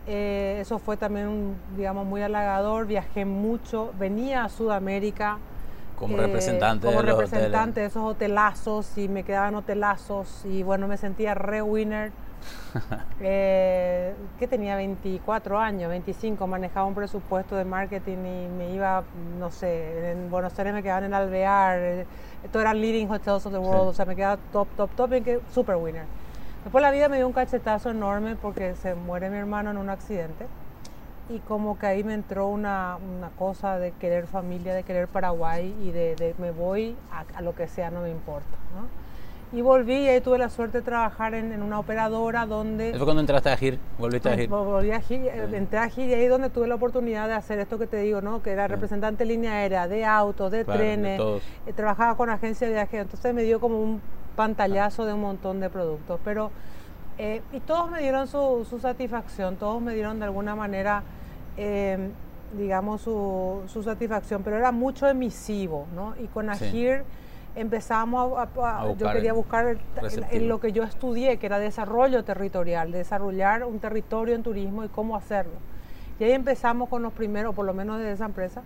eh, 0.07 0.57
eso 0.59 0.79
fue 0.79 0.97
también, 0.97 1.55
digamos, 1.75 2.05
muy 2.05 2.21
halagador. 2.21 2.87
Viajé 2.87 3.25
mucho, 3.25 3.93
venía 3.99 4.43
a 4.43 4.49
Sudamérica. 4.49 5.37
Como 6.01 6.17
eh, 6.17 6.21
representante, 6.21 6.87
como 6.87 7.03
de, 7.03 7.11
representante 7.11 7.79
de 7.81 7.85
esos 7.85 8.03
hotelazos 8.03 8.97
y 8.97 9.07
me 9.07 9.23
quedaban 9.23 9.53
hotelazos 9.53 10.43
y 10.45 10.63
bueno, 10.63 10.87
me 10.87 10.97
sentía 10.97 11.35
re 11.35 11.61
winner. 11.61 12.11
eh, 13.19 14.15
que 14.39 14.47
tenía 14.47 14.75
24 14.75 15.59
años, 15.59 15.91
25, 15.91 16.47
manejaba 16.47 16.87
un 16.87 16.95
presupuesto 16.95 17.55
de 17.55 17.65
marketing 17.65 18.17
y 18.17 18.47
me 18.47 18.73
iba, 18.73 19.03
no 19.37 19.51
sé, 19.51 20.13
en 20.13 20.31
Buenos 20.31 20.57
Aires 20.57 20.73
me 20.73 20.81
quedaban 20.81 21.03
en 21.03 21.13
Alvear, 21.13 21.77
eh, 21.79 22.05
todo 22.51 22.63
era 22.63 22.73
leading 22.73 23.07
hotels 23.07 23.45
of 23.45 23.53
the 23.53 23.59
world, 23.59 23.89
o 23.89 23.93
sea, 23.93 24.05
me 24.05 24.15
quedaba 24.15 24.37
top, 24.51 24.67
top, 24.75 24.89
top, 24.95 25.13
y 25.13 25.21
que 25.21 25.39
super 25.53 25.75
winner. 25.75 26.05
Después 26.63 26.81
la 26.81 26.89
vida 26.89 27.09
me 27.09 27.17
dio 27.17 27.27
un 27.27 27.33
cachetazo 27.33 27.91
enorme 27.91 28.35
porque 28.35 28.75
se 28.75 28.95
muere 28.95 29.29
mi 29.29 29.37
hermano 29.37 29.69
en 29.69 29.77
un 29.77 29.91
accidente. 29.91 30.47
Y 31.29 31.39
como 31.39 31.77
que 31.79 31.85
ahí 31.85 32.03
me 32.03 32.13
entró 32.13 32.47
una, 32.47 32.97
cosa 33.37 33.79
de 33.79 33.91
querer 33.91 34.27
familia, 34.27 34.73
de 34.73 34.83
querer 34.83 35.07
Paraguay 35.07 35.73
y 35.81 35.91
de, 35.91 36.35
me 36.37 36.51
voy 36.51 36.95
a, 37.11 37.41
lo 37.41 37.55
que 37.55 37.67
sea, 37.67 37.91
no 37.91 38.01
me 38.01 38.09
importa. 38.09 38.57
Y 39.53 39.61
volví 39.61 39.95
y 39.95 40.07
ahí 40.07 40.21
tuve 40.21 40.37
la 40.37 40.49
suerte 40.49 40.77
de 40.77 40.83
trabajar 40.83 41.33
en, 41.33 41.61
una 41.61 41.79
operadora 41.79 42.45
donde... 42.45 42.93
¿Fue 42.93 43.03
cuando 43.03 43.19
entraste 43.19 43.49
a 43.49 43.57
GIR? 43.57 43.79
¿Volviste 43.97 44.29
a 44.29 44.35
GIR? 44.35 44.49
Volví 44.49 44.91
a 44.91 45.01
GIR, 45.01 45.25
eh, 45.25 45.49
entré 45.53 45.79
a 45.79 45.89
GIR 45.89 46.09
y 46.09 46.13
ahí 46.13 46.27
donde 46.27 46.49
tuve 46.49 46.67
la 46.67 46.75
oportunidad 46.75 47.27
de 47.27 47.33
hacer 47.33 47.59
esto 47.59 47.77
que 47.77 47.85
te 47.85 47.97
digo, 47.97 48.21
¿no? 48.21 48.41
Que 48.41 48.51
era 48.51 48.67
representante 48.69 49.25
de 49.25 49.29
línea 49.29 49.53
aérea, 49.53 49.89
de 49.89 50.05
autos, 50.05 50.51
de 50.51 50.63
trenes, 50.63 51.19
eh, 51.19 51.73
trabajaba 51.73 52.15
con 52.15 52.29
agencia 52.29 52.65
de 52.67 52.73
viajes, 52.73 53.01
entonces 53.01 53.33
me 53.33 53.43
dio 53.43 53.59
como 53.59 53.81
un 53.81 54.01
pantallazo 54.37 55.05
de 55.05 55.13
un 55.13 55.21
montón 55.21 55.59
de 55.59 55.69
productos, 55.69 56.19
pero... 56.23 56.51
Eh, 57.23 57.39
y 57.53 57.59
todos 57.59 57.91
me 57.91 58.01
dieron 58.01 58.27
su, 58.27 58.65
su, 58.67 58.79
satisfacción, 58.79 59.55
todos 59.55 59.79
me 59.79 59.93
dieron 59.93 60.17
de 60.17 60.25
alguna 60.25 60.55
manera, 60.55 61.03
digamos, 62.57 63.01
su, 63.01 63.61
su, 63.67 63.83
satisfacción, 63.83 64.41
pero 64.41 64.57
era 64.57 64.71
mucho 64.71 65.07
emisivo, 65.07 65.85
¿no? 65.93 66.15
Y 66.19 66.25
con 66.25 66.49
Agir 66.49 67.03
empezamos 67.55 68.39
a, 68.39 68.87
yo 68.97 69.11
quería 69.11 69.33
buscar 69.33 69.77
en, 70.31 70.47
lo 70.47 70.59
que 70.59 70.71
yo 70.71 70.81
estudié, 70.81 71.37
que 71.37 71.45
era 71.45 71.59
desarrollo 71.59 72.23
territorial, 72.23 72.91
desarrollar 72.91 73.65
un 73.65 73.77
territorio 73.77 74.33
en 74.33 74.41
turismo 74.41 74.83
y 74.83 74.87
cómo 74.87 75.15
hacerlo. 75.15 75.59
Y 76.19 76.23
ahí 76.23 76.31
empezamos 76.31 76.89
con 76.89 77.03
los 77.03 77.13
primeros, 77.13 77.53
por 77.53 77.67
lo 77.67 77.75
menos 77.75 77.99
de 77.99 78.13
esa 78.13 78.25
empresa, 78.25 78.63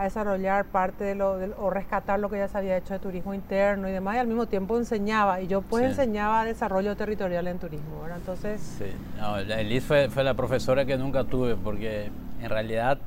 a 0.00 0.04
desarrollar 0.04 0.64
parte 0.64 1.04
de 1.04 1.14
lo, 1.14 1.32
o 1.58 1.68
rescatar 1.68 2.18
lo 2.18 2.30
que 2.30 2.38
ya 2.38 2.48
se 2.48 2.56
había 2.56 2.78
hecho 2.78 2.94
de 2.94 3.00
turismo 3.00 3.34
interno 3.34 3.86
y 3.86 3.92
demás, 3.92 4.16
y 4.16 4.18
al 4.18 4.26
mismo 4.26 4.46
tiempo 4.46 4.78
enseñaba, 4.78 5.42
y 5.42 5.46
yo 5.46 5.60
pues 5.60 5.84
enseñaba 5.84 6.46
desarrollo 6.46 6.96
territorial 6.96 7.46
en 7.46 7.58
turismo, 7.58 8.00
¿verdad? 8.00 8.16
Entonces... 8.16 8.62
Sí, 8.78 8.86
no, 9.18 9.36
Elis 9.36 9.84
fue, 9.84 10.08
fue 10.08 10.24
la 10.24 10.32
profesora 10.32 10.86
que 10.86 10.96
nunca 10.96 11.24
tuve, 11.24 11.54
porque 11.54 12.10
en 12.40 12.48
realidad 12.48 12.98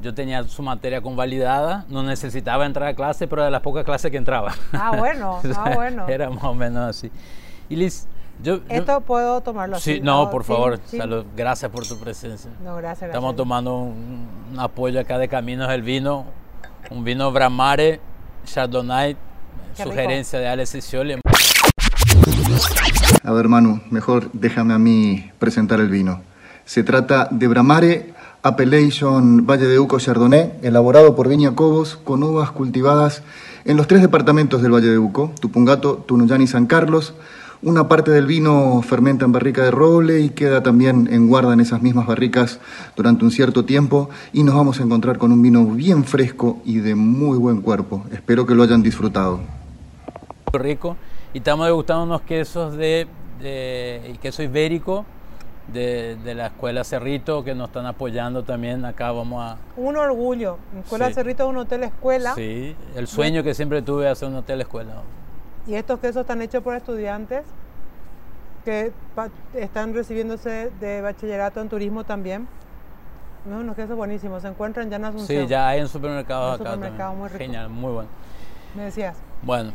yo 0.00 0.14
tenía 0.14 0.42
su 0.44 0.62
materia 0.62 1.02
convalidada, 1.02 1.84
no 1.90 2.02
necesitaba 2.02 2.64
entrar 2.64 2.88
a 2.88 2.94
clase, 2.94 3.28
pero 3.28 3.44
de 3.44 3.50
las 3.50 3.60
pocas 3.60 3.84
clases 3.84 4.10
que 4.10 4.16
entraba. 4.16 4.54
Ah, 4.72 4.96
bueno, 4.96 5.40
ah, 5.54 5.72
bueno. 5.74 6.08
Era 6.08 6.30
más 6.30 6.44
o 6.44 6.54
menos 6.54 6.88
así. 6.88 7.10
Y 7.68 7.76
Liz, 7.76 8.08
yo... 8.42 8.60
¿Esto 8.68 9.00
puedo 9.00 9.40
tomarlo 9.40 9.76
así? 9.76 9.94
Sí, 9.94 10.00
no, 10.00 10.30
por 10.30 10.44
favor, 10.44 10.78
salud. 10.86 11.24
Gracias 11.36 11.70
por 11.70 11.86
tu 11.86 11.98
presencia. 11.98 12.50
No, 12.64 12.76
gracias, 12.76 13.08
Estamos 13.08 13.36
tomando 13.36 13.76
un, 13.76 14.28
apoyo 14.58 15.00
acá 15.00 15.18
de 15.18 15.28
Caminos 15.28 15.68
del 15.68 15.82
Vino, 15.82 16.26
un 16.90 17.04
vino 17.04 17.32
Bramare, 17.32 18.00
Chardonnay, 18.44 19.16
sugerencia 19.74 20.38
de 20.38 20.48
Alex 20.48 20.70
Scioli. 20.80 21.16
A 23.24 23.32
ver, 23.32 23.48
Manu, 23.48 23.80
mejor 23.90 24.30
déjame 24.32 24.74
a 24.74 24.78
mí 24.78 25.30
presentar 25.38 25.80
el 25.80 25.88
vino. 25.88 26.22
Se 26.64 26.82
trata 26.82 27.28
de 27.30 27.48
Bramare 27.48 28.14
Appellation 28.42 29.46
Valle 29.46 29.66
de 29.66 29.78
Uco 29.78 29.98
Chardonnay, 29.98 30.60
elaborado 30.62 31.16
por 31.16 31.28
Viña 31.28 31.54
Cobos 31.54 31.96
con 31.96 32.22
uvas 32.22 32.50
cultivadas 32.52 33.22
en 33.64 33.76
los 33.76 33.86
tres 33.86 34.00
departamentos 34.00 34.62
del 34.62 34.72
Valle 34.72 34.88
de 34.88 34.98
Uco, 34.98 35.32
Tupungato, 35.40 35.96
Tunuyán 35.96 36.40
y 36.40 36.46
San 36.46 36.66
Carlos. 36.66 37.14
Una 37.60 37.88
parte 37.88 38.12
del 38.12 38.26
vino 38.26 38.80
fermenta 38.82 39.24
en 39.24 39.32
barrica 39.32 39.64
de 39.64 39.72
roble 39.72 40.20
y 40.20 40.30
queda 40.30 40.62
también 40.62 41.08
en 41.10 41.26
guarda 41.26 41.52
en 41.52 41.58
esas 41.58 41.82
mismas 41.82 42.06
barricas 42.06 42.60
durante 42.94 43.24
un 43.24 43.32
cierto 43.32 43.64
tiempo 43.64 44.10
y 44.32 44.44
nos 44.44 44.54
vamos 44.54 44.78
a 44.78 44.84
encontrar 44.84 45.18
con 45.18 45.32
un 45.32 45.42
vino 45.42 45.66
bien 45.66 46.04
fresco 46.04 46.60
y 46.64 46.78
de 46.78 46.94
muy 46.94 47.36
buen 47.36 47.60
cuerpo. 47.60 48.04
Espero 48.12 48.46
que 48.46 48.54
lo 48.54 48.62
hayan 48.62 48.84
disfrutado. 48.84 49.40
Rico 50.52 50.96
y 51.34 51.38
estamos 51.38 51.66
degustando 51.66 52.04
unos 52.04 52.22
quesos 52.22 52.76
de, 52.76 53.08
de 53.40 54.16
queso 54.22 54.44
ibérico 54.44 55.04
de, 55.72 56.34
la 56.34 56.46
Escuela 56.46 56.84
Cerrito 56.84 57.44
que 57.44 57.56
nos 57.56 57.68
están 57.68 57.86
apoyando 57.86 58.44
también. 58.44 58.84
Acá 58.84 59.10
vamos 59.10 59.42
a... 59.42 59.56
Un 59.76 59.96
orgullo. 59.96 60.58
Escuela 60.78 61.12
Cerrito 61.12 61.42
es 61.42 61.50
un 61.50 61.56
hotel 61.56 61.82
escuela. 61.82 62.34
Sí, 62.34 62.74
el 62.94 63.06
sueño 63.06 63.42
que 63.42 63.54
siempre 63.54 63.82
tuve 63.82 64.08
hacer 64.08 64.28
un 64.28 64.36
hotel 64.36 64.60
escuela. 64.60 65.02
Y 65.68 65.74
estos 65.74 66.00
quesos 66.00 66.22
están 66.22 66.40
hechos 66.40 66.62
por 66.62 66.74
estudiantes 66.74 67.44
que 68.64 68.90
están 69.54 69.94
recibiéndose 69.94 70.72
de 70.80 71.02
bachillerato 71.02 71.60
en 71.60 71.68
turismo 71.68 72.04
también. 72.04 72.48
No, 73.44 73.58
unos 73.58 73.76
quesos 73.76 73.94
buenísimos. 73.94 74.42
Se 74.42 74.48
encuentran 74.48 74.88
ya 74.88 74.96
en 74.96 75.04
Asunción. 75.04 75.42
Sí, 75.42 75.46
ya 75.46 75.68
hay 75.68 75.80
en 75.80 75.88
supermercados 75.88 76.60
acá. 76.60 76.72
Supermercado 76.72 77.14
muy 77.14 77.28
rico. 77.28 77.38
Genial, 77.38 77.68
muy 77.68 77.92
bueno. 77.92 78.08
Me 78.74 78.84
decías. 78.84 79.16
Bueno, 79.42 79.72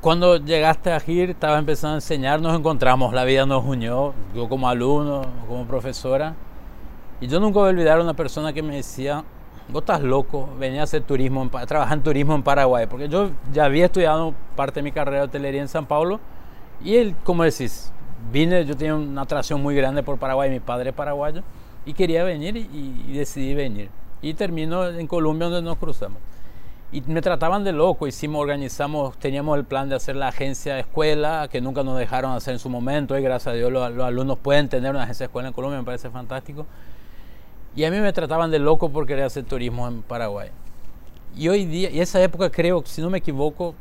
cuando 0.00 0.36
llegaste 0.36 0.92
a 0.92 0.98
GIR, 0.98 1.30
estaba 1.30 1.58
empezando 1.58 1.94
a 1.94 1.96
enseñar, 1.98 2.40
nos 2.40 2.58
encontramos, 2.58 3.14
la 3.14 3.24
vida 3.24 3.46
nos 3.46 3.64
unió, 3.64 4.14
yo 4.34 4.48
como 4.48 4.68
alumno, 4.68 5.22
como 5.48 5.64
profesora. 5.64 6.34
Y 7.20 7.28
yo 7.28 7.38
nunca 7.38 7.60
voy 7.60 7.68
a 7.68 7.70
olvidar 7.70 7.98
a 8.00 8.02
una 8.02 8.14
persona 8.14 8.52
que 8.52 8.62
me 8.62 8.76
decía, 8.76 9.22
vos 9.68 9.82
estás 9.82 10.02
loco, 10.02 10.48
venía 10.58 10.80
a 10.80 10.84
hacer 10.84 11.02
turismo, 11.02 11.48
a 11.52 11.66
trabajar 11.66 11.98
en 11.98 12.02
turismo 12.02 12.34
en 12.34 12.42
Paraguay, 12.42 12.86
porque 12.86 13.08
yo 13.08 13.30
ya 13.52 13.64
había 13.64 13.86
estudiado 13.86 14.34
parte 14.56 14.80
de 14.80 14.84
mi 14.84 14.92
carrera 14.92 15.18
de 15.18 15.24
hotelería 15.24 15.60
en 15.60 15.68
San 15.68 15.86
Paulo. 15.86 16.20
Y 16.84 16.96
él, 16.96 17.14
como 17.24 17.44
decís, 17.44 17.92
vine, 18.32 18.64
yo 18.64 18.76
tenía 18.76 18.94
una 18.94 19.22
atracción 19.22 19.62
muy 19.62 19.74
grande 19.74 20.02
por 20.02 20.18
Paraguay, 20.18 20.50
mi 20.50 20.60
padre 20.60 20.90
es 20.90 20.96
paraguayo, 20.96 21.42
y 21.86 21.94
quería 21.94 22.24
venir 22.24 22.56
y, 22.56 23.04
y 23.08 23.12
decidí 23.12 23.54
venir. 23.54 23.90
Y 24.20 24.34
termino 24.34 24.88
en 24.88 25.06
Colombia 25.06 25.48
donde 25.48 25.68
nos 25.68 25.78
cruzamos. 25.78 26.18
Y 26.92 27.00
me 27.06 27.22
trataban 27.22 27.64
de 27.64 27.72
loco, 27.72 28.06
hicimos, 28.06 28.42
organizamos, 28.42 29.16
teníamos 29.18 29.56
el 29.56 29.64
plan 29.64 29.88
de 29.88 29.96
hacer 29.96 30.14
la 30.14 30.28
agencia 30.28 30.74
de 30.74 30.80
escuela, 30.80 31.48
que 31.50 31.62
nunca 31.62 31.82
nos 31.82 31.98
dejaron 31.98 32.32
hacer 32.32 32.52
en 32.52 32.58
su 32.58 32.68
momento, 32.68 33.18
y 33.18 33.22
gracias 33.22 33.54
a 33.54 33.56
Dios 33.56 33.72
los, 33.72 33.82
alumnos 33.82 34.38
pueden 34.38 34.68
tener 34.68 34.90
una 34.90 35.04
agencia 35.04 35.24
de 35.24 35.28
escuela 35.28 35.48
en 35.48 35.54
Colombia, 35.54 35.78
me 35.78 35.86
parece 35.86 36.10
fantástico. 36.10 36.66
Y 37.74 37.84
a 37.84 37.90
mí 37.90 37.98
me 37.98 38.12
trataban 38.12 38.50
de 38.50 38.58
loco 38.58 38.90
por 38.90 39.06
querer 39.06 39.24
hacer 39.24 39.44
turismo 39.44 39.88
en 39.88 40.02
Paraguay. 40.02 40.50
Y 41.36 41.48
hoy 41.48 41.64
día, 41.64 41.90
y 41.90 42.00
esa 42.00 42.22
época 42.22 42.50
creo, 42.50 42.82
si 42.84 43.00
no 43.00 43.08
me 43.08 43.18
equivoco, 43.18 43.74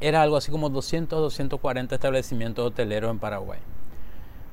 era 0.00 0.22
algo 0.22 0.36
así 0.36 0.50
como 0.50 0.68
200, 0.68 1.20
240 1.20 1.94
establecimientos 1.94 2.66
hoteleros 2.66 3.10
en 3.10 3.18
Paraguay. 3.18 3.60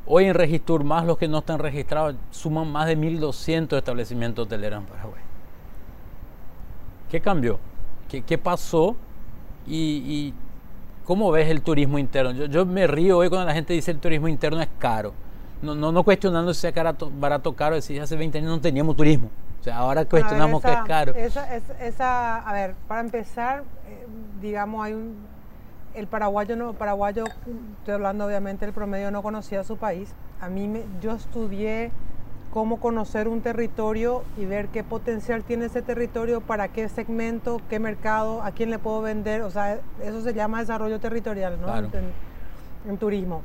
Hoy 0.05 0.25
en 0.25 0.33
Registur, 0.33 0.83
más 0.83 1.05
los 1.05 1.17
que 1.17 1.27
no 1.27 1.39
están 1.39 1.59
registrados, 1.59 2.15
suman 2.31 2.71
más 2.71 2.87
de 2.87 2.95
1200 2.95 3.77
establecimientos 3.77 4.45
hoteleros 4.45 4.79
en 4.81 4.85
Paraguay. 4.85 5.21
¿Qué 7.09 7.21
cambió? 7.21 7.59
¿Qué, 8.07 8.37
pasó? 8.37 8.95
Y, 9.67 10.33
cómo 11.05 11.31
ves 11.31 11.49
el 11.49 11.61
turismo 11.61 11.99
interno? 11.99 12.31
Yo, 12.31 12.65
me 12.65 12.87
río 12.87 13.17
hoy 13.19 13.29
cuando 13.29 13.47
la 13.47 13.53
gente 13.53 13.73
dice 13.73 13.91
el 13.91 13.99
turismo 13.99 14.27
interno 14.27 14.61
es 14.61 14.69
caro. 14.77 15.13
No, 15.61 15.75
no, 15.75 15.91
no 15.91 16.03
cuestionando 16.03 16.53
si 16.53 16.67
es 16.67 16.73
barato, 16.73 17.11
barato 17.13 17.53
caro, 17.53 17.75
decir 17.75 18.01
hace 18.01 18.15
20 18.15 18.37
años 18.37 18.49
no 18.49 18.61
teníamos 18.61 18.95
turismo. 18.95 19.29
O 19.59 19.63
sea, 19.63 19.77
ahora 19.77 20.05
cuestionamos 20.05 20.61
que 20.61 20.71
es 20.71 20.81
caro. 20.87 21.13
Esa, 21.15 21.55
esa, 21.55 22.37
a 22.37 22.53
ver, 22.53 22.75
para 22.87 23.01
empezar, 23.01 23.63
eh, 23.87 24.07
digamos, 24.41 24.85
hay 24.85 24.93
un, 24.93 25.17
el 25.95 26.07
paraguayo, 26.07 26.55
no, 26.55 26.73
paraguayo, 26.73 27.25
estoy 27.79 27.93
hablando 27.93 28.25
obviamente, 28.25 28.65
el 28.65 28.71
promedio 28.71 29.11
no 29.11 29.21
conocía 29.21 29.63
su 29.63 29.77
país. 29.77 30.13
A 30.39 30.47
mí, 30.47 30.67
me, 30.67 30.83
yo 31.01 31.11
estudié 31.11 31.91
cómo 32.51 32.79
conocer 32.79 33.27
un 33.27 33.41
territorio 33.41 34.23
y 34.37 34.45
ver 34.45 34.69
qué 34.69 34.83
potencial 34.83 35.43
tiene 35.43 35.65
ese 35.65 35.81
territorio, 35.81 36.41
para 36.41 36.69
qué 36.69 36.87
segmento, 36.89 37.61
qué 37.69 37.79
mercado, 37.79 38.41
a 38.41 38.51
quién 38.51 38.69
le 38.69 38.79
puedo 38.79 39.01
vender. 39.01 39.41
O 39.41 39.51
sea, 39.51 39.79
eso 40.03 40.21
se 40.21 40.33
llama 40.33 40.59
desarrollo 40.59 40.99
territorial 40.99 41.59
¿no? 41.61 41.75
en, 42.87 42.97
turismo. 42.97 43.41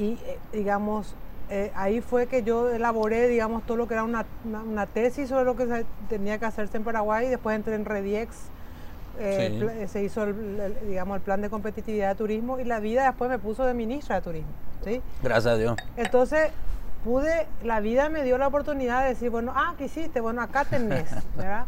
Y 0.00 0.12
eh, 0.24 0.38
digamos, 0.52 1.14
eh, 1.50 1.70
ahí 1.74 2.00
fue 2.00 2.26
que 2.26 2.42
yo 2.42 2.70
elaboré, 2.70 3.28
digamos, 3.28 3.66
todo 3.66 3.76
lo 3.76 3.86
que 3.86 3.94
era 3.94 4.04
una, 4.04 4.86
tesis 4.86 5.28
sobre 5.28 5.44
lo 5.44 5.56
que 5.56 5.84
tenía 6.08 6.38
que 6.38 6.46
hacerse 6.46 6.78
en 6.78 6.84
Paraguay. 6.84 7.28
Después 7.28 7.54
entré 7.54 7.74
en 7.74 7.84
Rediex. 7.84 8.36
Eh, 9.18 9.86
se 9.90 10.02
hizo 10.02 10.24
el, 10.24 10.74
digamos, 10.88 11.16
el 11.16 11.22
plan 11.22 11.42
de 11.42 11.50
competitividad 11.50 12.08
de 12.08 12.14
turismo 12.14 12.58
y 12.58 12.64
la 12.64 12.80
vida 12.80 13.04
después 13.04 13.28
me 13.28 13.38
puso 13.38 13.66
de 13.66 13.74
ministra 13.74 14.16
de 14.16 14.22
turismo. 14.22 14.52
¿sí? 14.82 15.02
Gracias 15.22 15.54
a 15.54 15.56
Dios. 15.58 15.76
Entonces, 15.98 16.50
pude, 17.04 17.46
la 17.62 17.80
vida 17.80 18.08
me 18.08 18.24
dio 18.24 18.38
la 18.38 18.46
oportunidad 18.46 19.02
de 19.02 19.10
decir, 19.10 19.28
bueno, 19.28 19.52
ah, 19.54 19.74
¿qué 19.76 19.84
hiciste? 19.84 20.20
Bueno, 20.20 20.40
acá 20.40 20.64
tenés, 20.64 21.10
¿verdad? 21.36 21.66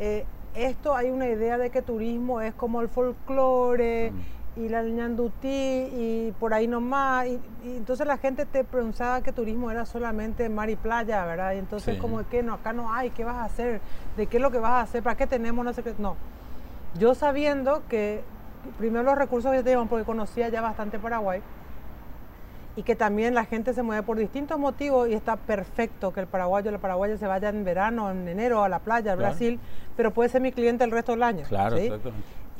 Eh, 0.00 0.26
esto 0.54 0.94
hay 0.94 1.08
una 1.08 1.28
idea 1.28 1.56
de 1.56 1.70
que 1.70 1.80
turismo 1.80 2.42
es 2.42 2.52
como 2.54 2.82
el 2.82 2.88
folclore 2.88 4.10
mm. 4.10 4.39
Y 4.56 4.68
la 4.68 4.82
ñandutí 4.82 5.48
y 5.48 6.34
por 6.38 6.54
ahí 6.54 6.66
nomás. 6.66 7.26
Y, 7.26 7.40
y, 7.64 7.76
entonces 7.76 8.06
la 8.06 8.18
gente 8.18 8.46
te 8.46 8.64
pensaba 8.64 9.22
que 9.22 9.32
turismo 9.32 9.70
era 9.70 9.86
solamente 9.86 10.48
mar 10.48 10.70
y 10.70 10.76
playa, 10.76 11.24
¿verdad? 11.24 11.54
Y 11.54 11.58
entonces 11.58 11.98
como 11.98 12.26
que 12.28 12.42
no, 12.42 12.54
acá 12.54 12.72
no 12.72 12.92
hay, 12.92 13.10
¿qué 13.10 13.24
vas 13.24 13.36
a 13.36 13.44
hacer? 13.44 13.80
¿De 14.16 14.26
qué 14.26 14.38
es 14.38 14.42
lo 14.42 14.50
que 14.50 14.58
vas 14.58 14.72
a 14.72 14.80
hacer? 14.82 15.02
¿Para 15.02 15.16
qué 15.16 15.26
tenemos? 15.26 15.64
No 15.64 15.72
sé 15.72 15.82
qué. 15.82 15.94
No. 15.98 16.16
Yo 16.98 17.14
sabiendo 17.14 17.82
que 17.88 18.22
primero 18.78 19.04
los 19.04 19.16
recursos 19.16 19.52
que 19.52 19.62
teníamos, 19.62 19.88
porque 19.88 20.04
conocía 20.04 20.48
ya 20.48 20.60
bastante 20.60 20.98
Paraguay, 20.98 21.40
y 22.76 22.82
que 22.82 22.94
también 22.94 23.34
la 23.34 23.44
gente 23.44 23.74
se 23.74 23.82
mueve 23.82 24.02
por 24.02 24.16
distintos 24.16 24.58
motivos 24.58 25.08
y 25.08 25.14
está 25.14 25.36
perfecto 25.36 26.12
que 26.12 26.20
el 26.20 26.26
paraguayo 26.26 26.70
o 26.70 26.72
la 26.72 26.78
paraguaya 26.78 27.16
se 27.16 27.26
vaya 27.26 27.48
en 27.48 27.64
verano, 27.64 28.10
en 28.10 28.28
enero 28.28 28.62
a 28.62 28.68
la 28.68 28.78
playa, 28.78 29.12
al 29.12 29.18
Brasil, 29.18 29.58
pero 29.96 30.12
puede 30.12 30.28
ser 30.28 30.40
mi 30.40 30.52
cliente 30.52 30.84
el 30.84 30.90
resto 30.90 31.12
del 31.12 31.22
año. 31.22 31.44
Claro, 31.48 31.76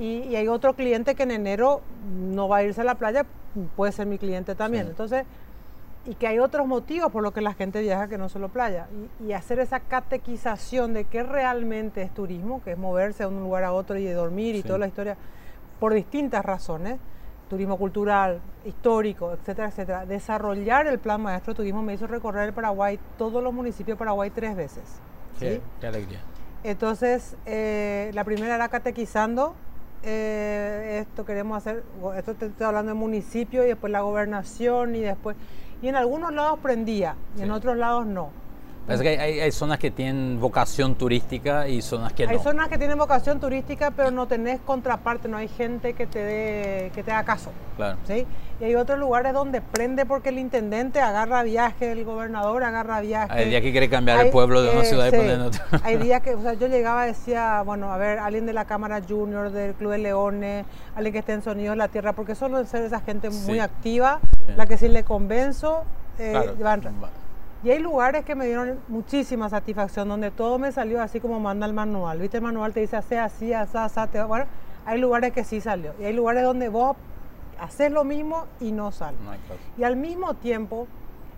y, 0.01 0.35
hay 0.35 0.49
otro 0.49 0.75
cliente 0.75 1.15
que 1.15 1.25
en 1.25 1.31
enero 1.31 1.83
no 2.11 2.49
va 2.49 2.59
a 2.59 2.63
irse 2.63 2.81
a 2.81 2.85
la 2.85 2.95
playa, 2.95 3.27
puede 3.77 3.93
ser 3.93 4.07
mi 4.07 4.17
cliente 4.17 4.55
también. 4.55 4.87
Entonces, 4.87 5.27
y 6.07 6.15
que 6.15 6.27
hay 6.27 6.39
otros 6.39 6.67
motivos 6.67 7.13
por 7.13 7.23
los 7.23 7.35
que 7.35 7.43
la 7.43 7.53
gente 7.53 7.83
viaja 7.83 8.09
que 8.09 8.17
no 8.17 8.31
solo 8.31 8.49
playa. 8.49 8.89
Y, 9.23 9.33
hacer 9.33 9.59
esa 9.59 9.81
catequización 9.81 10.95
de 10.95 11.05
qué 11.05 11.23
realmente 11.23 12.01
es 12.01 12.15
turismo, 12.15 12.63
que 12.63 12.73
es 12.73 12.79
moverse 12.79 13.25
de 13.25 13.29
un 13.29 13.41
lugar 13.41 13.65
a 13.65 13.73
otro 13.73 13.99
y 13.99 14.05
de 14.05 14.15
dormir 14.15 14.55
y 14.55 14.63
toda 14.63 14.79
la 14.79 14.87
historia, 14.87 15.19
por 15.79 15.93
distintas 15.93 16.47
razones, 16.47 16.99
turismo 17.51 17.77
cultural, 17.77 18.41
histórico, 18.65 19.35
etcétera, 19.35 19.69
etcétera. 19.69 20.07
Desarrollar 20.07 20.87
el 20.87 20.99
plan 20.99 21.21
maestro 21.21 21.53
de 21.53 21.59
turismo 21.59 21.83
me 21.83 21.93
hizo 21.93 22.07
recorrer 22.07 22.49
el 22.49 22.55
Paraguay, 22.55 22.99
todos 23.19 23.43
los 23.43 23.53
municipios 23.53 23.97
de 23.97 23.99
Paraguay 23.99 24.31
tres 24.31 24.57
veces. 24.57 24.85
Qué, 25.39 25.61
alegría. 25.83 26.21
Entonces, 26.65 27.37
eh, 27.45 28.11
la 28.15 28.25
primera 28.25 28.55
era 28.55 28.69
catequizando, 28.69 29.55
eh, 30.03 31.05
esto 31.07 31.25
queremos 31.25 31.59
hacer, 31.59 31.83
esto 32.17 32.35
te 32.35 32.47
estoy 32.47 32.67
hablando 32.67 32.93
de 32.93 32.99
municipio 32.99 33.65
y 33.65 33.69
después 33.69 33.93
la 33.93 34.01
gobernación 34.01 34.95
y 34.95 35.01
después 35.01 35.37
y 35.83 35.89
en 35.89 35.97
algunos 35.97 36.33
lados 36.33 36.59
prendía 36.63 37.17
y 37.39 37.43
en 37.43 37.51
otros 37.51 37.77
lados 37.77 38.07
no. 38.07 38.31
Es 38.89 39.01
que 39.01 39.19
hay, 39.19 39.53
zonas 39.53 39.79
que 39.79 39.91
tienen 39.91 40.41
vocación 40.41 40.97
turística 40.97 41.69
y 41.69 41.81
zonas 41.81 42.13
que 42.13 42.27
no. 42.27 42.33
Hay 42.33 42.39
zonas 42.39 42.69
que 42.69 42.77
tienen 42.77 42.99
vocación 42.99 43.39
turística, 43.39 43.93
pero 43.93 44.11
no 44.11 44.27
tenés 44.27 44.61
contraparte, 44.61 45.29
no 45.29 45.37
hay 45.37 45.49
gente 45.49 45.93
que 45.93 46.07
te 46.07 46.19
dé, 46.19 46.91
que 46.95 47.03
te 47.05 47.13
haga 47.13 47.25
caso. 47.25 47.53
Claro. 47.77 47.99
¿sí? 48.07 48.27
Y 48.61 48.65
hay 48.65 48.75
otros 48.75 48.99
lugares 48.99 49.33
donde 49.33 49.61
prende 49.61 50.05
porque 50.07 50.31
el 50.31 50.39
intendente 50.39 51.01
agarra 51.01 51.43
viaje, 51.45 51.93
el 51.93 52.05
gobernador 52.05 52.65
agarra 52.65 53.01
viaje. 53.01 53.33
Hay 53.33 53.49
días 53.49 53.63
que 53.63 53.71
quiere 53.71 53.89
cambiar 53.89 54.27
el 54.27 54.33
pueblo 54.33 54.63
de 54.63 54.71
una 54.71 54.85
ciudad 54.85 55.07
y 55.07 55.11
poner 55.13 55.41
otro. 55.41 55.63
Hay 55.83 55.97
días 56.03 56.21
que, 56.21 56.35
o 56.35 56.43
sea, 56.43 56.55
yo 56.55 56.67
llegaba 56.67 57.07
y 57.07 57.13
decía, 57.13 57.63
bueno, 57.63 57.93
a 57.93 57.97
ver, 57.97 58.19
alguien 58.19 58.45
de 58.45 58.53
la 58.53 58.65
Cámara 58.65 59.01
Junior, 59.09 59.51
del 59.51 59.75
Club 59.75 59.93
de 59.93 59.99
Leones, 59.99 60.67
alguien 60.95 61.13
que 61.13 61.21
esté 61.21 61.33
en 61.33 61.43
Sonidos 61.43 61.73
de 61.73 61.79
la 61.79 61.89
Tierra, 61.89 62.13
porque 62.13 62.35
solo 62.35 62.65
ser 62.67 62.83
esa 62.83 63.01
gente 63.01 63.31
muy 63.31 63.61
activa, 63.61 64.21
la 64.57 64.67
que 64.67 64.77
si 64.77 64.89
le 64.89 65.05
convenzo, 65.05 65.85
eh, 66.19 66.55
van, 66.59 66.83
y 67.63 67.71
hay 67.71 67.79
lugares 67.79 68.25
que 68.25 68.35
me 68.35 68.47
dieron 68.47 68.79
muchísima 68.89 69.49
satisfacción, 69.51 70.09
donde 70.09 70.31
todo 70.31 70.59
me 70.59 70.73
salió 70.73 71.03
así 71.03 71.21
como 71.21 71.41
manda 71.41 71.67
el 71.67 71.75
manual. 71.75 72.19
¿Viste? 72.19 72.39
El 72.39 72.43
manual 72.43 72.73
te 72.73 72.81
dice, 72.81 72.97
hace 72.97 73.19
así, 73.19 73.53
así, 73.53 73.77
así. 73.77 74.19
Bueno, 74.27 74.47
hay 74.87 74.99
lugares 74.99 75.33
que 75.33 75.45
sí 75.45 75.61
salió. 75.61 75.93
Y 76.01 76.05
hay 76.05 76.15
lugares 76.15 76.43
donde 76.43 76.71
vos 76.71 76.97
haces 77.59 77.93
lo 77.93 78.05
mismo 78.05 78.47
y 78.61 78.73
no 78.73 78.91
sale. 78.93 79.19
y 79.77 79.85
al 79.85 79.97
mismo 79.97 80.35
tiempo 80.35 80.87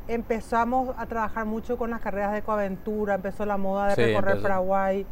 empezamos 0.07 0.95
a 0.97 1.07
trabajar 1.07 1.45
mucho 1.45 1.76
con 1.76 1.91
las 1.91 2.00
carreras 2.00 2.33
de 2.33 2.38
ecoaventura, 2.38 3.14
empezó 3.14 3.45
la 3.45 3.57
moda 3.57 3.88
de 3.88 3.95
recorrer 3.97 4.41
Paraguay. 4.41 5.07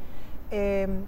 Em, 0.51 1.05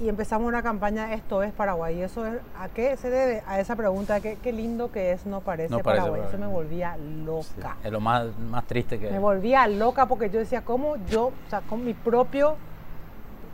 y 0.00 0.08
empezamos 0.08 0.48
una 0.48 0.62
campaña 0.62 1.12
Esto 1.12 1.42
es 1.42 1.52
Paraguay. 1.52 1.98
¿Y 1.98 2.02
eso 2.02 2.26
es, 2.26 2.34
a 2.58 2.68
qué 2.68 2.96
se 2.96 3.10
debe? 3.10 3.42
A 3.46 3.60
esa 3.60 3.76
pregunta, 3.76 4.20
qué, 4.20 4.38
qué 4.42 4.52
lindo 4.52 4.90
que 4.90 5.12
es 5.12 5.26
No 5.26 5.40
Parece, 5.40 5.78
Paraguay. 5.78 6.22
Eso 6.28 6.38
me 6.38 6.46
volvía 6.46 6.96
loca. 6.96 7.76
es 7.82 7.92
lo 7.92 8.00
más, 8.00 8.36
más 8.38 8.64
triste 8.66 8.98
que... 8.98 9.10
Me 9.10 9.18
volvía 9.18 9.66
loca 9.68 10.06
porque 10.06 10.30
yo 10.30 10.38
decía, 10.38 10.62
¿cómo 10.62 10.96
yo, 11.08 11.26
o 11.26 11.50
sea, 11.50 11.60
con 11.60 11.84
mi 11.84 11.94
propio 11.94 12.56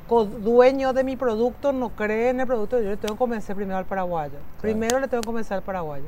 dueño 0.08 0.92
de 0.92 1.04
mi 1.04 1.16
producto 1.16 1.72
no 1.72 1.90
cree 1.90 2.30
en 2.30 2.40
el 2.40 2.46
producto? 2.46 2.80
Yo 2.80 2.90
le 2.90 2.96
tengo 2.96 3.14
que 3.14 3.18
convencer 3.18 3.54
primero 3.54 3.78
al 3.78 3.84
paraguayo. 3.84 4.38
Primero 4.60 4.98
le 4.98 5.08
tengo 5.08 5.20
que 5.20 5.26
convencer 5.26 5.56
al 5.56 5.62
paraguayo. 5.62 6.06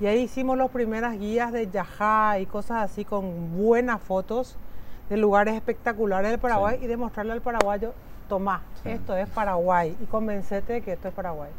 Y 0.00 0.06
ahí 0.06 0.20
hicimos 0.20 0.56
las 0.56 0.70
primeras 0.70 1.18
guías 1.18 1.52
de 1.52 1.68
Yajá 1.70 2.38
y 2.40 2.46
cosas 2.46 2.90
así 2.90 3.04
con 3.04 3.56
buenas 3.56 4.00
fotos 4.00 4.56
de 5.08 5.16
lugares 5.16 5.54
espectaculares 5.54 6.30
del 6.30 6.40
Paraguay 6.40 6.78
y 6.80 6.86
demostrarle 6.86 7.32
al 7.32 7.42
paraguayo 7.42 7.92
Tomás, 8.28 8.62
esto 8.84 9.16
es 9.16 9.28
Paraguay 9.28 9.96
y 10.00 10.06
convencete 10.06 10.74
de 10.74 10.80
que 10.82 10.92
esto 10.92 11.08
es 11.08 11.14
Paraguay. 11.14 11.50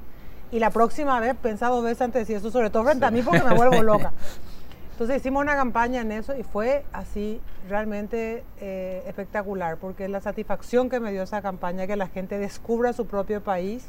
Y 0.51 0.59
la 0.59 0.69
próxima 0.69 1.19
vez, 1.19 1.35
pensá 1.35 1.69
dos 1.69 1.83
veces 1.83 2.01
antes 2.01 2.13
de 2.13 2.19
decir 2.19 2.35
eso, 2.37 2.51
sobre 2.51 2.69
todo 2.69 2.83
frente 2.83 3.05
a 3.05 3.11
mí 3.11 3.21
porque 3.21 3.43
me 3.43 3.55
vuelvo 3.55 3.81
loca. 3.83 4.13
Entonces 4.91 5.17
hicimos 5.17 5.41
una 5.41 5.55
campaña 5.55 6.01
en 6.01 6.11
eso 6.11 6.35
y 6.37 6.43
fue 6.43 6.85
así 6.93 7.41
realmente 7.67 8.43
eh, 8.61 9.03
espectacular, 9.07 9.77
porque 9.77 10.07
la 10.07 10.21
satisfacción 10.21 10.89
que 10.89 10.99
me 10.99 11.11
dio 11.11 11.23
esa 11.23 11.41
campaña, 11.41 11.87
que 11.87 11.95
la 11.95 12.07
gente 12.07 12.37
descubra 12.37 12.93
su 12.93 13.07
propio 13.07 13.41
país, 13.41 13.87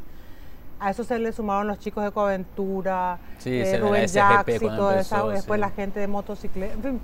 a 0.80 0.90
eso 0.90 1.04
se 1.04 1.18
le 1.18 1.32
sumaron 1.32 1.66
los 1.66 1.78
chicos 1.78 2.02
de 2.04 2.10
Coaventura, 2.10 3.18
sí, 3.38 3.60
eh, 3.60 3.78
Rubén 3.78 4.06
Jacks 4.06 4.54
y 4.54 4.58
todo 4.60 4.92
eso, 4.92 5.28
después 5.28 5.60
la 5.60 5.70
gente 5.70 6.00
de 6.00 6.08
motocicleta, 6.08 6.72
en 6.72 6.82
fin, 6.82 7.00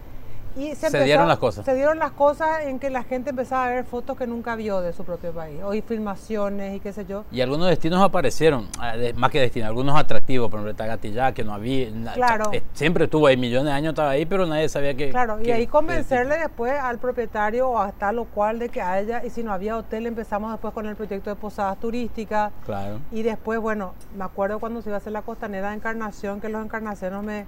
y 0.57 0.75
se, 0.75 1.05
dieron 1.05 1.29
las 1.29 1.39
cosas. 1.39 1.65
Se 1.65 1.75
dieron 1.75 1.99
las 1.99 2.13
cosas 2.13 2.65
en 2.65 2.79
que 2.79 2.91
la 2.91 3.03
gente 3.03 3.31
empezaba 3.31 3.67
a 3.67 3.71
ver 3.71 3.85
fotos 3.85 4.17
que 4.17 4.27
nunca 4.27 4.57
vio 4.57 4.81
de 4.81 4.93
su 4.93 5.05
propio 5.05 5.33
país, 5.33 5.61
o 5.63 5.73
filmaciones 5.83 6.77
y 6.77 6.81
qué 6.81 6.93
sé 6.93 7.07
yo. 7.07 7.25
Y 7.31 7.41
algunos 7.41 7.69
destinos 7.69 8.03
aparecieron, 8.03 8.69
ah, 8.79 8.95
más 9.17 9.31
que 9.31 9.41
destinos, 9.41 9.69
algunos 9.69 9.99
atractivos, 9.99 10.51
por 10.51 10.61
ejemplo, 10.61 10.75
Tagatillá, 10.75 11.33
que 11.33 11.45
no 11.45 11.55
había, 11.55 11.89
claro. 12.15 12.51
Eh, 12.53 12.63
siempre 12.73 13.05
estuvo 13.05 13.27
ahí, 13.27 13.37
millones 13.37 13.67
de 13.67 13.73
años 13.73 13.91
estaba 13.91 14.11
ahí, 14.11 14.27
pero 14.27 14.47
nadie 14.47 14.69
sabía 14.69 14.95
que... 14.95 15.11
Claro, 15.11 15.39
y 15.43 15.51
ahí 15.51 15.67
convencerle 15.67 16.39
después 16.39 16.73
al 16.73 16.99
propietario 16.99 17.69
o 17.69 17.79
hasta 17.79 18.13
lo 18.13 18.25
cual 18.25 18.59
de 18.59 18.69
que 18.69 18.81
haya, 18.81 19.25
y 19.25 19.31
si 19.31 19.43
no 19.43 19.53
había 19.53 19.77
hotel, 19.77 20.07
empezamos 20.07 20.51
después 20.51 20.75
con 20.75 20.87
el 20.87 20.97
proyecto 20.97 21.31
de 21.31 21.37
posadas 21.37 21.79
turísticas. 21.79 22.53
Claro. 22.67 22.99
Y 23.11 23.23
después, 23.23 23.59
bueno, 23.61 23.95
me 24.17 24.25
acuerdo 24.25 24.59
cuando 24.59 24.83
se 24.83 24.91
iba 24.91 24.97
a 24.97 24.99
hacer 24.99 25.13
la 25.13 25.23
costanera 25.23 25.71
de 25.71 25.77
Encarnación, 25.77 26.41
que 26.41 26.49
los 26.49 26.65
encarnaciones 26.65 27.23
me 27.23 27.47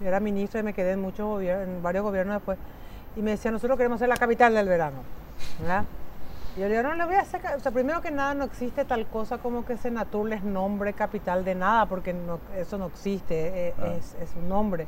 yo 0.00 0.08
era 0.08 0.20
ministro 0.20 0.60
y 0.60 0.62
me 0.62 0.72
quedé 0.72 0.92
en, 0.92 1.00
muchos 1.00 1.42
en 1.42 1.82
varios 1.82 2.04
gobiernos 2.04 2.36
después. 2.36 2.58
Y 3.16 3.22
me 3.22 3.32
decía, 3.32 3.50
nosotros 3.50 3.76
queremos 3.76 3.98
ser 3.98 4.08
la 4.08 4.16
capital 4.16 4.54
del 4.54 4.68
verano. 4.68 4.98
¿verdad? 5.60 5.84
Y 6.56 6.60
yo 6.60 6.68
le 6.68 6.76
digo, 6.76 6.88
no, 6.88 6.94
le 6.94 7.04
voy 7.04 7.16
a 7.16 7.20
hacer... 7.20 7.40
O 7.56 7.60
sea, 7.60 7.72
primero 7.72 8.00
que 8.00 8.10
nada 8.10 8.34
no 8.34 8.44
existe 8.44 8.84
tal 8.84 9.06
cosa 9.06 9.38
como 9.38 9.64
que 9.64 9.76
Senatur 9.76 10.28
les 10.28 10.42
nombre 10.44 10.92
capital 10.92 11.44
de 11.44 11.54
nada, 11.54 11.86
porque 11.86 12.14
eso 12.56 12.78
no 12.78 12.86
existe, 12.86 13.68
eh, 13.68 13.74
ah. 13.78 13.94
es, 13.96 14.34
un 14.36 14.48
nombre. 14.48 14.86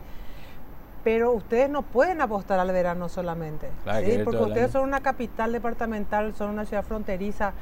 Pero 1.03 1.33
ustedes 1.33 1.69
no 1.71 1.83
pueden 1.83 2.21
apostar 2.21 2.59
al 2.59 2.71
verano 2.73 3.09
solamente. 3.09 3.69
¿sí? 4.05 4.21
Porque 4.25 4.42
ustedes 4.42 4.73
son 4.73 4.83
una 4.83 5.01
capital 5.01 5.53
departamental, 5.53 6.35
son 6.35 6.51
una 6.51 6.64
ciudad 6.64 6.83
fronteriza, 6.83 7.53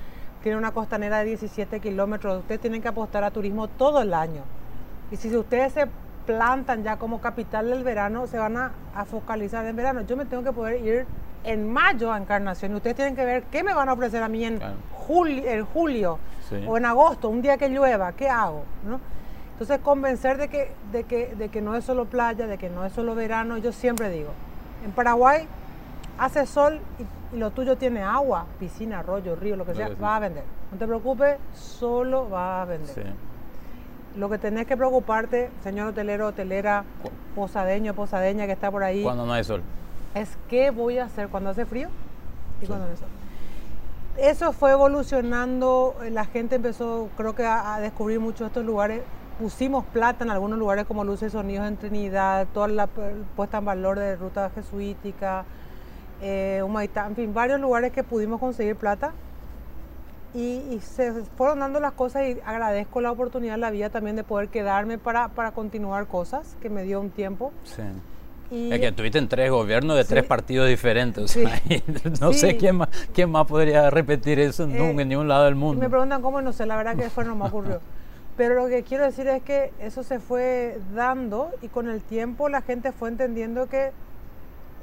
tienen 0.43 0.59
una 0.59 0.73
costanera 0.73 1.19
de 1.19 1.25
17 1.27 1.81
kilómetros. 1.81 2.41
Ustedes 2.41 2.61
tienen 2.61 2.83
que 2.83 2.89
apostar 2.89 3.25
a 3.25 3.31
turismo 3.31 3.69
todo 3.69 4.01
el 4.03 4.15
año. 4.15 4.43
Y 5.11 5.17
si 5.17 5.35
ustedes 5.35 5.73
se 5.73 5.87
plantan 6.27 6.83
ya 6.83 6.97
como 6.97 7.21
capital 7.21 7.71
del 7.71 7.85
verano, 7.85 8.27
se 8.27 8.39
van 8.39 8.57
a, 8.57 8.73
focalizar 9.05 9.67
en 9.67 9.77
verano. 9.77 10.03
Yo 10.03 10.17
me 10.17 10.25
tengo 10.25 10.43
que 10.43 10.53
poder 10.53 10.85
ir 10.85 11.07
en 11.45 11.71
mayo 11.71 12.13
a 12.13 12.19
Encarnación 12.19 12.73
y 12.73 12.77
ustedes 12.77 12.97
tienen 12.97 13.17
que 13.17 13.25
ver 13.25 13.45
qué 13.45 13.63
me 13.63 13.75
van 13.75 13.89
a 13.89 13.93
ofrecer 13.93 14.23
a 14.23 14.29
mí 14.29 14.45
en, 14.45 14.61
julio, 14.93 15.43
en 15.47 15.65
julio 15.65 16.19
o 16.67 16.77
en 16.77 16.85
agosto, 16.85 17.29
un 17.29 17.43
día 17.43 17.57
que 17.57 17.69
llueva, 17.69 18.13
¿qué 18.13 18.29
hago? 18.29 18.65
¿no? 18.87 19.01
Entonces 19.53 19.79
convencer 19.81 20.39
de 20.39 20.49
que, 20.49 20.73
de, 20.91 21.05
que, 21.05 21.35
de 21.37 21.49
que 21.49 21.61
no 21.61 21.77
es 21.77 21.85
solo 21.85 22.07
playa, 22.07 22.47
de 22.47 22.59
que 22.59 22.69
no 22.69 22.85
es 22.85 22.93
solo 22.93 23.15
verano, 23.15 23.57
yo 23.59 23.73
siempre 23.73 24.11
digo, 24.11 24.31
en 24.85 24.93
Paraguay 24.93 25.47
hace 26.19 26.47
sol 26.47 26.81
y, 26.99 27.37
lo 27.37 27.51
tuyo 27.51 27.77
tiene 27.77 28.03
agua, 28.03 28.47
piscina, 28.61 29.01
arroyo, 29.01 29.35
río, 29.35 29.57
lo 29.57 29.67
que 29.67 29.75
sea, 29.75 29.91
va 30.01 30.17
a 30.17 30.21
vender. 30.21 30.45
No 30.71 30.79
te 30.79 30.87
preocupes, 30.87 31.37
solo 31.53 32.31
va 32.31 32.63
a 32.63 32.65
vender. 32.65 33.13
Lo 34.17 34.31
que 34.31 34.39
tenés 34.39 34.67
que 34.67 34.77
preocuparte, 34.77 35.51
señor 35.63 35.89
hotelero, 35.89 36.29
hotelera, 36.29 36.85
posadeño, 37.35 37.95
posadeña 37.95 38.47
que 38.47 38.53
está 38.53 38.71
por 38.71 38.85
ahí. 38.85 39.03
Cuando 39.03 39.27
no 39.27 39.33
hay 39.33 39.43
sol. 39.43 39.63
Es 40.15 40.39
qué 40.49 40.71
voy 40.71 40.99
a 40.99 41.07
hacer 41.07 41.29
cuando 41.29 41.51
hace 41.51 41.67
frío 41.67 41.89
y 42.63 42.67
cuando 42.67 42.85
no 42.87 42.93
hay 42.93 42.97
sol. 42.97 43.09
Eso 44.17 44.53
fue 44.53 44.71
evolucionando, 44.71 45.97
la 46.13 46.25
gente 46.27 46.55
empezó, 46.55 47.09
creo 47.17 47.35
que, 47.35 47.45
a, 47.45 47.81
descubrir 47.81 48.21
muchos 48.21 48.47
estos 48.47 48.65
lugares. 48.65 49.03
Pusimos 49.41 49.85
plata 49.87 50.23
en 50.23 50.31
algunos 50.31 50.61
lugares 50.61 50.87
como 50.87 51.03
Luces 51.03 51.33
y 51.33 51.37
Sonidos 51.37 51.67
en 51.67 51.77
Trinidad, 51.77 52.47
toda 52.55 52.69
la 52.69 52.87
puesta 52.87 53.59
en 53.59 53.65
valor 53.65 53.99
de 53.99 54.15
ruta 54.15 54.51
jesuítica, 54.55 55.45
eh, 56.23 56.63
Humaitá, 56.65 57.07
en 57.09 57.17
fin, 57.17 57.35
varios 57.35 57.61
lugares 57.61 57.91
que 57.91 58.05
pudimos 58.05 58.39
conseguir 58.39 58.77
plata 58.77 59.13
y, 60.35 60.81
se 60.81 61.13
fueron 61.37 61.61
dando 61.61 61.79
las 61.79 61.93
cosas 61.93 62.23
y 62.25 62.39
agradezco 62.45 63.01
la 63.01 63.13
oportunidad, 63.13 63.57
la 63.57 63.71
vida 63.71 63.91
también 63.91 64.17
de 64.17 64.25
poder 64.25 64.49
quedarme 64.49 64.99
para, 64.99 65.29
para 65.29 65.53
continuar 65.53 66.07
cosas, 66.09 66.57
que 66.61 66.69
me 66.69 66.83
dio 66.83 67.01
un 67.01 67.11
tiempo. 67.11 67.53
Sí. 67.63 67.83
Y, 68.51 68.73
es 68.73 68.81
que 68.81 68.89
estuviste 68.89 69.19
en 69.19 69.29
tres 69.29 69.51
gobiernos 69.51 69.97
de 69.97 70.05
tres 70.05 70.25
partidos 70.25 70.69
diferentes. 70.69 71.37
no 72.21 72.33
sé 72.33 72.57
quién 72.57 72.77
más, 72.77 72.89
quién 73.13 73.31
más 73.31 73.47
podría 73.47 73.91
repetir 73.91 74.41
eso 74.41 74.65
en, 74.65 74.75
eh, 74.75 75.05
ningún 75.05 75.29
lado 75.29 75.45
del 75.45 75.55
mundo. 75.55 75.81
Me 75.81 75.89
preguntan 75.89 76.21
cómo, 76.21 76.43
no 76.43 76.53
sé, 76.53 76.67
la 76.67 76.77
verdad 76.77 76.97
que 76.97 77.09
fue 77.11 77.25
no 77.25 77.37
me 77.37 77.47
ocurrió. 77.47 77.81
Pero 78.37 78.57
lo 78.57 78.69
que 78.69 78.83
quiero 78.83 79.05
decir 79.05 79.29
es 79.29 79.43
que 79.43 79.73
eso 79.79 80.03
se 80.03 80.19
fue 80.19 80.79
dando 80.95 81.51
y 81.63 81.69
con 81.69 81.89
el 81.89 82.03
tiempo 82.03 82.49
la 82.49 82.63
gente 82.63 82.91
fue 82.91 83.09
entendiendo 83.09 83.69
que, 83.69 83.93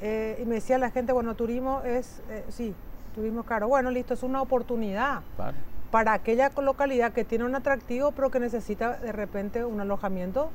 eh, 0.01 0.39
y 0.41 0.45
me 0.45 0.55
decía 0.55 0.77
la 0.77 0.91
gente, 0.91 1.11
bueno, 1.11 1.35
turismo 1.35 1.81
es, 1.85 2.21
eh, 2.29 2.45
sí, 2.49 2.73
Tuvimos 3.15 3.45
caro. 3.45 3.67
Bueno, 3.67 3.91
listo, 3.91 4.13
es 4.13 4.23
una 4.23 4.41
oportunidad 4.41 5.21
para 5.91 6.13
aquella 6.13 6.49
localidad 6.61 7.11
que 7.11 7.25
tiene 7.25 7.43
un 7.43 7.55
atractivo, 7.55 8.11
pero 8.11 8.31
que 8.31 8.39
necesita 8.39 8.97
de 8.97 9.11
repente 9.11 9.65
un 9.65 9.81
alojamiento 9.81 10.49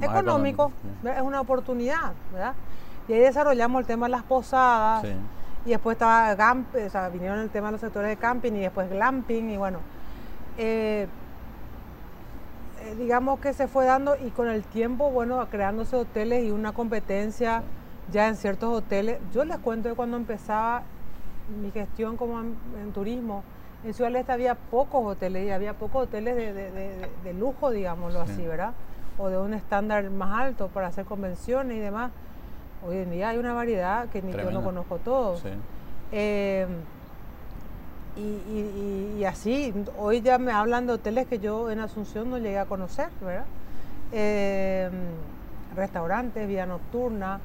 económico. 0.00 0.72
Es 1.04 1.20
una 1.20 1.40
oportunidad, 1.40 2.12
¿verdad? 2.32 2.54
Y 3.06 3.12
ahí 3.12 3.20
desarrollamos 3.20 3.80
el 3.80 3.86
tema 3.86 4.06
de 4.06 4.12
las 4.12 4.22
posadas. 4.22 5.04
Y 5.66 5.70
después 5.70 5.96
estaba 5.96 6.34
Gamp, 6.34 6.74
o 6.74 6.90
sea, 6.90 7.08
vinieron 7.08 7.40
el 7.40 7.50
tema 7.50 7.68
de 7.68 7.72
los 7.72 7.80
sectores 7.80 8.08
de 8.08 8.16
camping 8.16 8.52
y 8.52 8.60
después 8.60 8.88
glamping 8.88 9.50
y 9.50 9.56
bueno. 9.56 9.80
Eh, 10.56 11.06
eh, 12.80 12.94
digamos 12.96 13.40
que 13.40 13.52
se 13.52 13.66
fue 13.68 13.84
dando 13.84 14.16
y 14.16 14.30
con 14.30 14.48
el 14.48 14.62
tiempo, 14.62 15.10
bueno, 15.10 15.44
creándose 15.50 15.96
hoteles 15.96 16.44
y 16.44 16.50
una 16.52 16.72
competencia 16.72 17.62
ya 18.10 18.28
en 18.28 18.36
ciertos 18.36 18.72
hoteles. 18.72 19.18
Yo 19.34 19.44
les 19.44 19.58
cuento 19.58 19.88
que 19.90 19.94
cuando 19.94 20.16
empezaba 20.16 20.84
mi 21.48 21.70
gestión 21.70 22.16
como 22.16 22.40
en, 22.40 22.92
turismo, 22.92 23.42
en 23.84 23.94
Ciudad 23.94 24.10
del 24.10 24.16
Este 24.16 24.32
había 24.32 24.54
pocos 24.54 25.04
hoteles 25.04 25.46
y 25.46 25.50
había 25.50 25.74
pocos 25.74 26.04
hoteles 26.04 26.36
de, 26.36 27.34
lujo, 27.34 27.70
digámoslo 27.70 28.20
así, 28.20 28.46
¿verdad? 28.46 28.72
O 29.18 29.28
de 29.28 29.38
un 29.38 29.54
estándar 29.54 30.08
más 30.10 30.40
alto 30.40 30.68
para 30.68 30.88
hacer 30.88 31.04
convenciones 31.04 31.76
y 31.76 31.80
demás. 31.80 32.10
Hoy 32.86 32.98
en 32.98 33.10
día 33.10 33.30
hay 33.30 33.38
una 33.38 33.54
variedad 33.54 34.08
que 34.08 34.22
ni 34.22 34.32
yo 34.32 34.50
no 34.50 34.62
conozco 34.62 34.98
todos. 34.98 35.42
Eh, 36.12 36.66
y, 38.16 39.24
así, 39.24 39.72
hoy 39.96 40.20
ya 40.22 40.38
me 40.38 40.52
hablan 40.52 40.86
de 40.86 40.94
hoteles 40.94 41.26
que 41.26 41.38
yo 41.38 41.70
en 41.70 41.80
Asunción 41.80 42.30
no 42.30 42.38
llegué 42.38 42.58
a 42.58 42.66
conocer, 42.66 43.08
¿verdad? 43.20 43.44
Eh, 44.12 44.90
restaurantes, 45.76 46.48
vía 46.48 46.66
nocturna. 46.66 47.40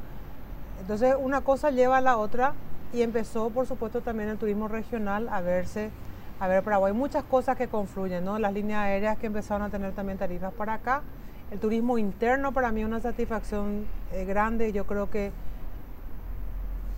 Entonces 0.82 1.16
una 1.20 1.42
cosa 1.42 1.70
lleva 1.72 1.98
a 1.98 2.02
la 2.02 2.18
otra 2.18 2.54
y 2.94 3.02
empezó 3.02 3.50
por 3.50 3.66
supuesto 3.66 4.02
también 4.02 4.30
el 4.30 4.38
turismo 4.38 4.68
regional 4.68 5.28
a 5.30 5.42
verse, 5.42 5.90
a 6.40 6.48
ver 6.48 6.64
Paraguay. 6.64 6.92
Hay 6.92 6.98
muchas 6.98 7.24
cosas 7.24 7.58
que 7.58 7.68
confluyen, 7.68 8.24
¿no? 8.24 8.40
Las 8.40 8.54
líneas 8.54 8.82
aéreas 8.82 9.18
que 9.18 9.28
empezaron 9.28 9.64
a 9.64 9.70
tener 9.70 9.94
también 9.94 10.18
tarifas 10.18 10.54
para 10.54 10.76
acá. 10.76 11.02
El 11.52 11.60
turismo 11.60 11.98
interno 11.98 12.52
para 12.52 12.72
mí 12.72 12.82
es 12.82 12.88
una 12.88 13.00
satisfacción 13.00 13.86
eh, 14.12 14.26
grande. 14.26 14.72
Yo 14.72 14.86
creo 14.86 15.10
que 15.10 15.32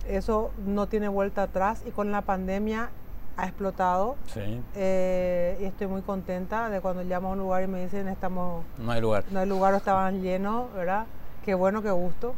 eso 0.08 0.50
no 0.64 0.86
tiene 0.86 1.08
vuelta 1.08 1.44
atrás 1.44 1.82
y 1.86 1.90
con 1.90 2.12
la 2.12 2.22
pandemia 2.22 2.90
ha 3.36 3.46
explotado. 3.46 4.16
Sí. 4.32 4.62
Eh, 4.74 5.58
y 5.60 5.64
estoy 5.64 5.86
muy 5.86 6.02
contenta 6.02 6.70
de 6.70 6.80
cuando 6.80 7.02
llamo 7.02 7.28
a 7.28 7.32
un 7.32 7.38
lugar 7.38 7.62
y 7.62 7.66
me 7.66 7.82
dicen 7.82 8.08
estamos... 8.08 8.64
No 8.78 8.92
hay 8.92 9.00
lugar. 9.00 9.24
No 9.30 9.40
hay 9.40 9.46
lugar 9.46 9.74
o 9.74 9.76
estaban 9.76 10.22
llenos, 10.22 10.72
¿verdad? 10.74 11.06
Qué 11.44 11.54
bueno, 11.54 11.82
qué 11.82 11.90
gusto. 11.90 12.34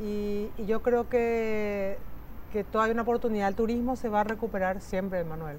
Y, 0.00 0.50
yo 0.66 0.82
creo 0.82 1.08
que, 1.08 1.98
que 2.54 2.62
todavía 2.62 2.90
hay 2.90 2.92
una 2.92 3.02
oportunidad. 3.02 3.48
El 3.48 3.56
turismo 3.56 3.96
se 3.96 4.08
va 4.08 4.20
a 4.20 4.24
recuperar 4.24 4.80
siempre, 4.80 5.24
Manuel. 5.24 5.58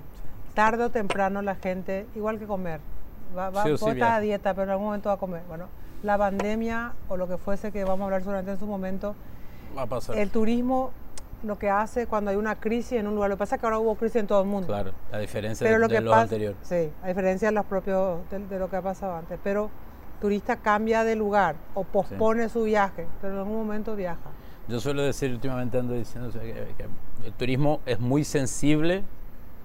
Tarde 0.54 0.86
o 0.86 0.90
temprano 0.90 1.42
la 1.42 1.56
gente, 1.56 2.08
igual 2.16 2.40
que 2.40 2.46
comer, 2.46 2.80
va, 3.38 3.50
va 3.50 3.64
a 3.64 4.20
dieta, 4.22 4.54
pero 4.54 4.64
en 4.64 4.70
algún 4.70 4.86
momento 4.88 5.10
va 5.10 5.16
a 5.16 5.18
comer. 5.18 5.44
Bueno, 5.50 5.68
la 6.04 6.18
pandemia 6.18 6.94
o 7.10 7.18
lo 7.18 7.28
que 7.28 7.38
fuese 7.38 7.74
que 7.74 7.84
vamos 7.84 8.00
a 8.02 8.04
hablar 8.06 8.24
solamente 8.24 8.52
en 8.52 8.60
su 8.60 8.66
momento, 8.66 9.14
va 9.78 9.82
a 9.82 9.88
pasar. 9.88 10.18
el 10.18 10.30
turismo 10.30 10.92
lo 11.44 11.60
que 11.60 11.70
hace 11.70 12.08
cuando 12.08 12.32
hay 12.32 12.38
una 12.38 12.56
crisis 12.56 12.94
en 12.94 13.08
un 13.08 13.16
lugar. 13.16 13.30
Lo 13.30 13.36
que 13.36 13.40
pasa 13.40 13.56
es 13.56 13.60
que 13.60 13.68
ahora 13.68 13.80
hubo 13.80 13.96
crisis 13.96 14.16
en 14.16 14.28
todo 14.28 14.42
el 14.42 14.48
mundo. 14.48 14.68
Claro, 14.68 14.94
a 15.12 15.18
diferencia 15.18 15.70
de, 15.70 15.78
lo 15.78 15.90
que 15.90 16.00
los 16.00 16.16
anteriores. 16.16 16.58
Sí, 16.64 16.90
a 17.04 17.10
diferencia 17.10 17.50
de, 17.50 17.52
los 17.52 17.66
propios, 17.66 18.20
de, 18.32 18.58
lo 18.58 18.70
que 18.70 18.78
ha 18.78 18.82
pasado 18.82 19.16
antes. 19.16 19.38
Pero 19.44 19.70
turista 20.22 20.56
cambia 20.56 21.04
de 21.04 21.18
lugar 21.18 21.58
o 21.74 21.84
pospone 21.84 22.48
su 22.48 22.64
viaje, 22.64 23.06
pero 23.20 23.34
en 23.34 23.40
algún 23.40 23.58
momento 23.58 23.98
viaja. 23.98 24.32
Yo 24.68 24.80
suelo 24.80 25.04
decir, 25.04 25.32
últimamente 25.32 25.78
ando 25.78 25.94
diciendo 25.94 26.32
que, 26.32 26.66
el 27.26 27.34
turismo 27.34 27.82
es 27.86 28.00
muy 28.00 28.24
sensible 28.24 29.04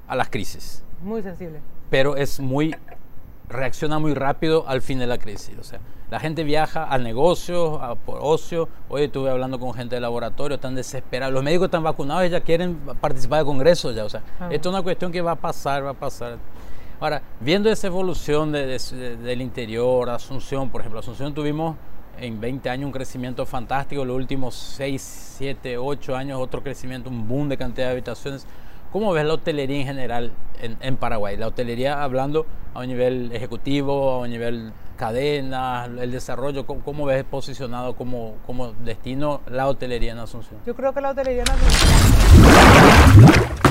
a 0.06 0.14
las 0.14 0.28
crisis. 0.28 0.82
Muy 1.02 1.22
sensible. 1.22 1.60
Pero 1.88 2.16
es 2.16 2.38
muy, 2.38 2.74
reacciona 3.48 3.98
muy 3.98 4.14
rápido 4.14 4.64
al 4.68 4.82
fin 4.82 4.98
de 4.98 5.06
la 5.06 5.16
crisis. 5.16 5.56
O 5.58 5.64
sea, 5.64 5.80
la 6.10 6.20
gente 6.20 6.44
viaja 6.44 6.84
al 6.84 7.02
negocio, 7.02 7.82
a, 7.82 7.94
por 7.94 8.18
ocio. 8.20 8.68
Hoy 8.90 9.04
estuve 9.04 9.30
hablando 9.30 9.58
con 9.58 9.72
gente 9.72 9.94
de 9.94 10.00
laboratorio, 10.02 10.56
están 10.56 10.74
desesperados. 10.74 11.32
Los 11.32 11.42
médicos 11.42 11.66
están 11.66 11.82
vacunados 11.82 12.26
y 12.26 12.30
ya 12.30 12.40
quieren 12.40 12.76
participar 13.00 13.40
de 13.40 13.44
congresos 13.46 13.94
ya. 13.94 14.04
O 14.04 14.10
sea, 14.10 14.22
ah. 14.38 14.48
esto 14.50 14.68
es 14.68 14.74
una 14.74 14.82
cuestión 14.82 15.10
que 15.10 15.22
va 15.22 15.32
a 15.32 15.36
pasar, 15.36 15.84
va 15.84 15.90
a 15.90 15.94
pasar. 15.94 16.36
Ahora, 17.00 17.22
viendo 17.40 17.70
esa 17.70 17.86
evolución 17.86 18.52
del 18.52 19.40
interior, 19.40 20.10
Asunción, 20.10 20.68
por 20.68 20.82
ejemplo, 20.82 21.00
Asunción 21.00 21.32
tuvimos 21.32 21.76
en 22.20 22.40
20 22.40 22.70
años 22.70 22.86
un 22.86 22.92
crecimiento 22.92 23.44
fantástico, 23.46 24.04
los 24.04 24.16
últimos 24.16 24.54
6, 24.54 25.34
7, 25.38 25.78
8 25.78 26.16
años 26.16 26.40
otro 26.40 26.62
crecimiento, 26.62 27.10
un 27.10 27.26
boom 27.26 27.48
de 27.48 27.56
cantidad 27.56 27.86
de 27.86 27.92
habitaciones. 27.92 28.46
¿Cómo 28.92 29.12
ves 29.12 29.24
la 29.24 29.34
hotelería 29.34 29.80
en 29.80 29.86
general 29.86 30.32
en, 30.60 30.96
Paraguay? 30.96 31.36
La 31.36 31.46
hotelería 31.46 32.02
hablando 32.02 32.44
a 32.74 32.80
un 32.80 32.88
nivel 32.88 33.30
ejecutivo, 33.32 34.10
a 34.10 34.18
un 34.18 34.30
nivel 34.30 34.72
cadena, 34.96 35.84
el 35.84 36.10
desarrollo, 36.10 36.66
¿cómo, 36.66 37.06
ves 37.06 37.24
posicionado 37.24 37.94
como, 37.94 38.34
como 38.46 38.72
destino 38.72 39.42
la 39.48 39.68
hotelería 39.68 40.12
en 40.12 40.18
Asunción? 40.18 40.60
Yo 40.66 40.74
creo 40.74 40.92
que 40.92 41.00
la 41.00 41.10
hotelería 41.10 41.42
en 41.42 41.50
Asunción 41.50 43.69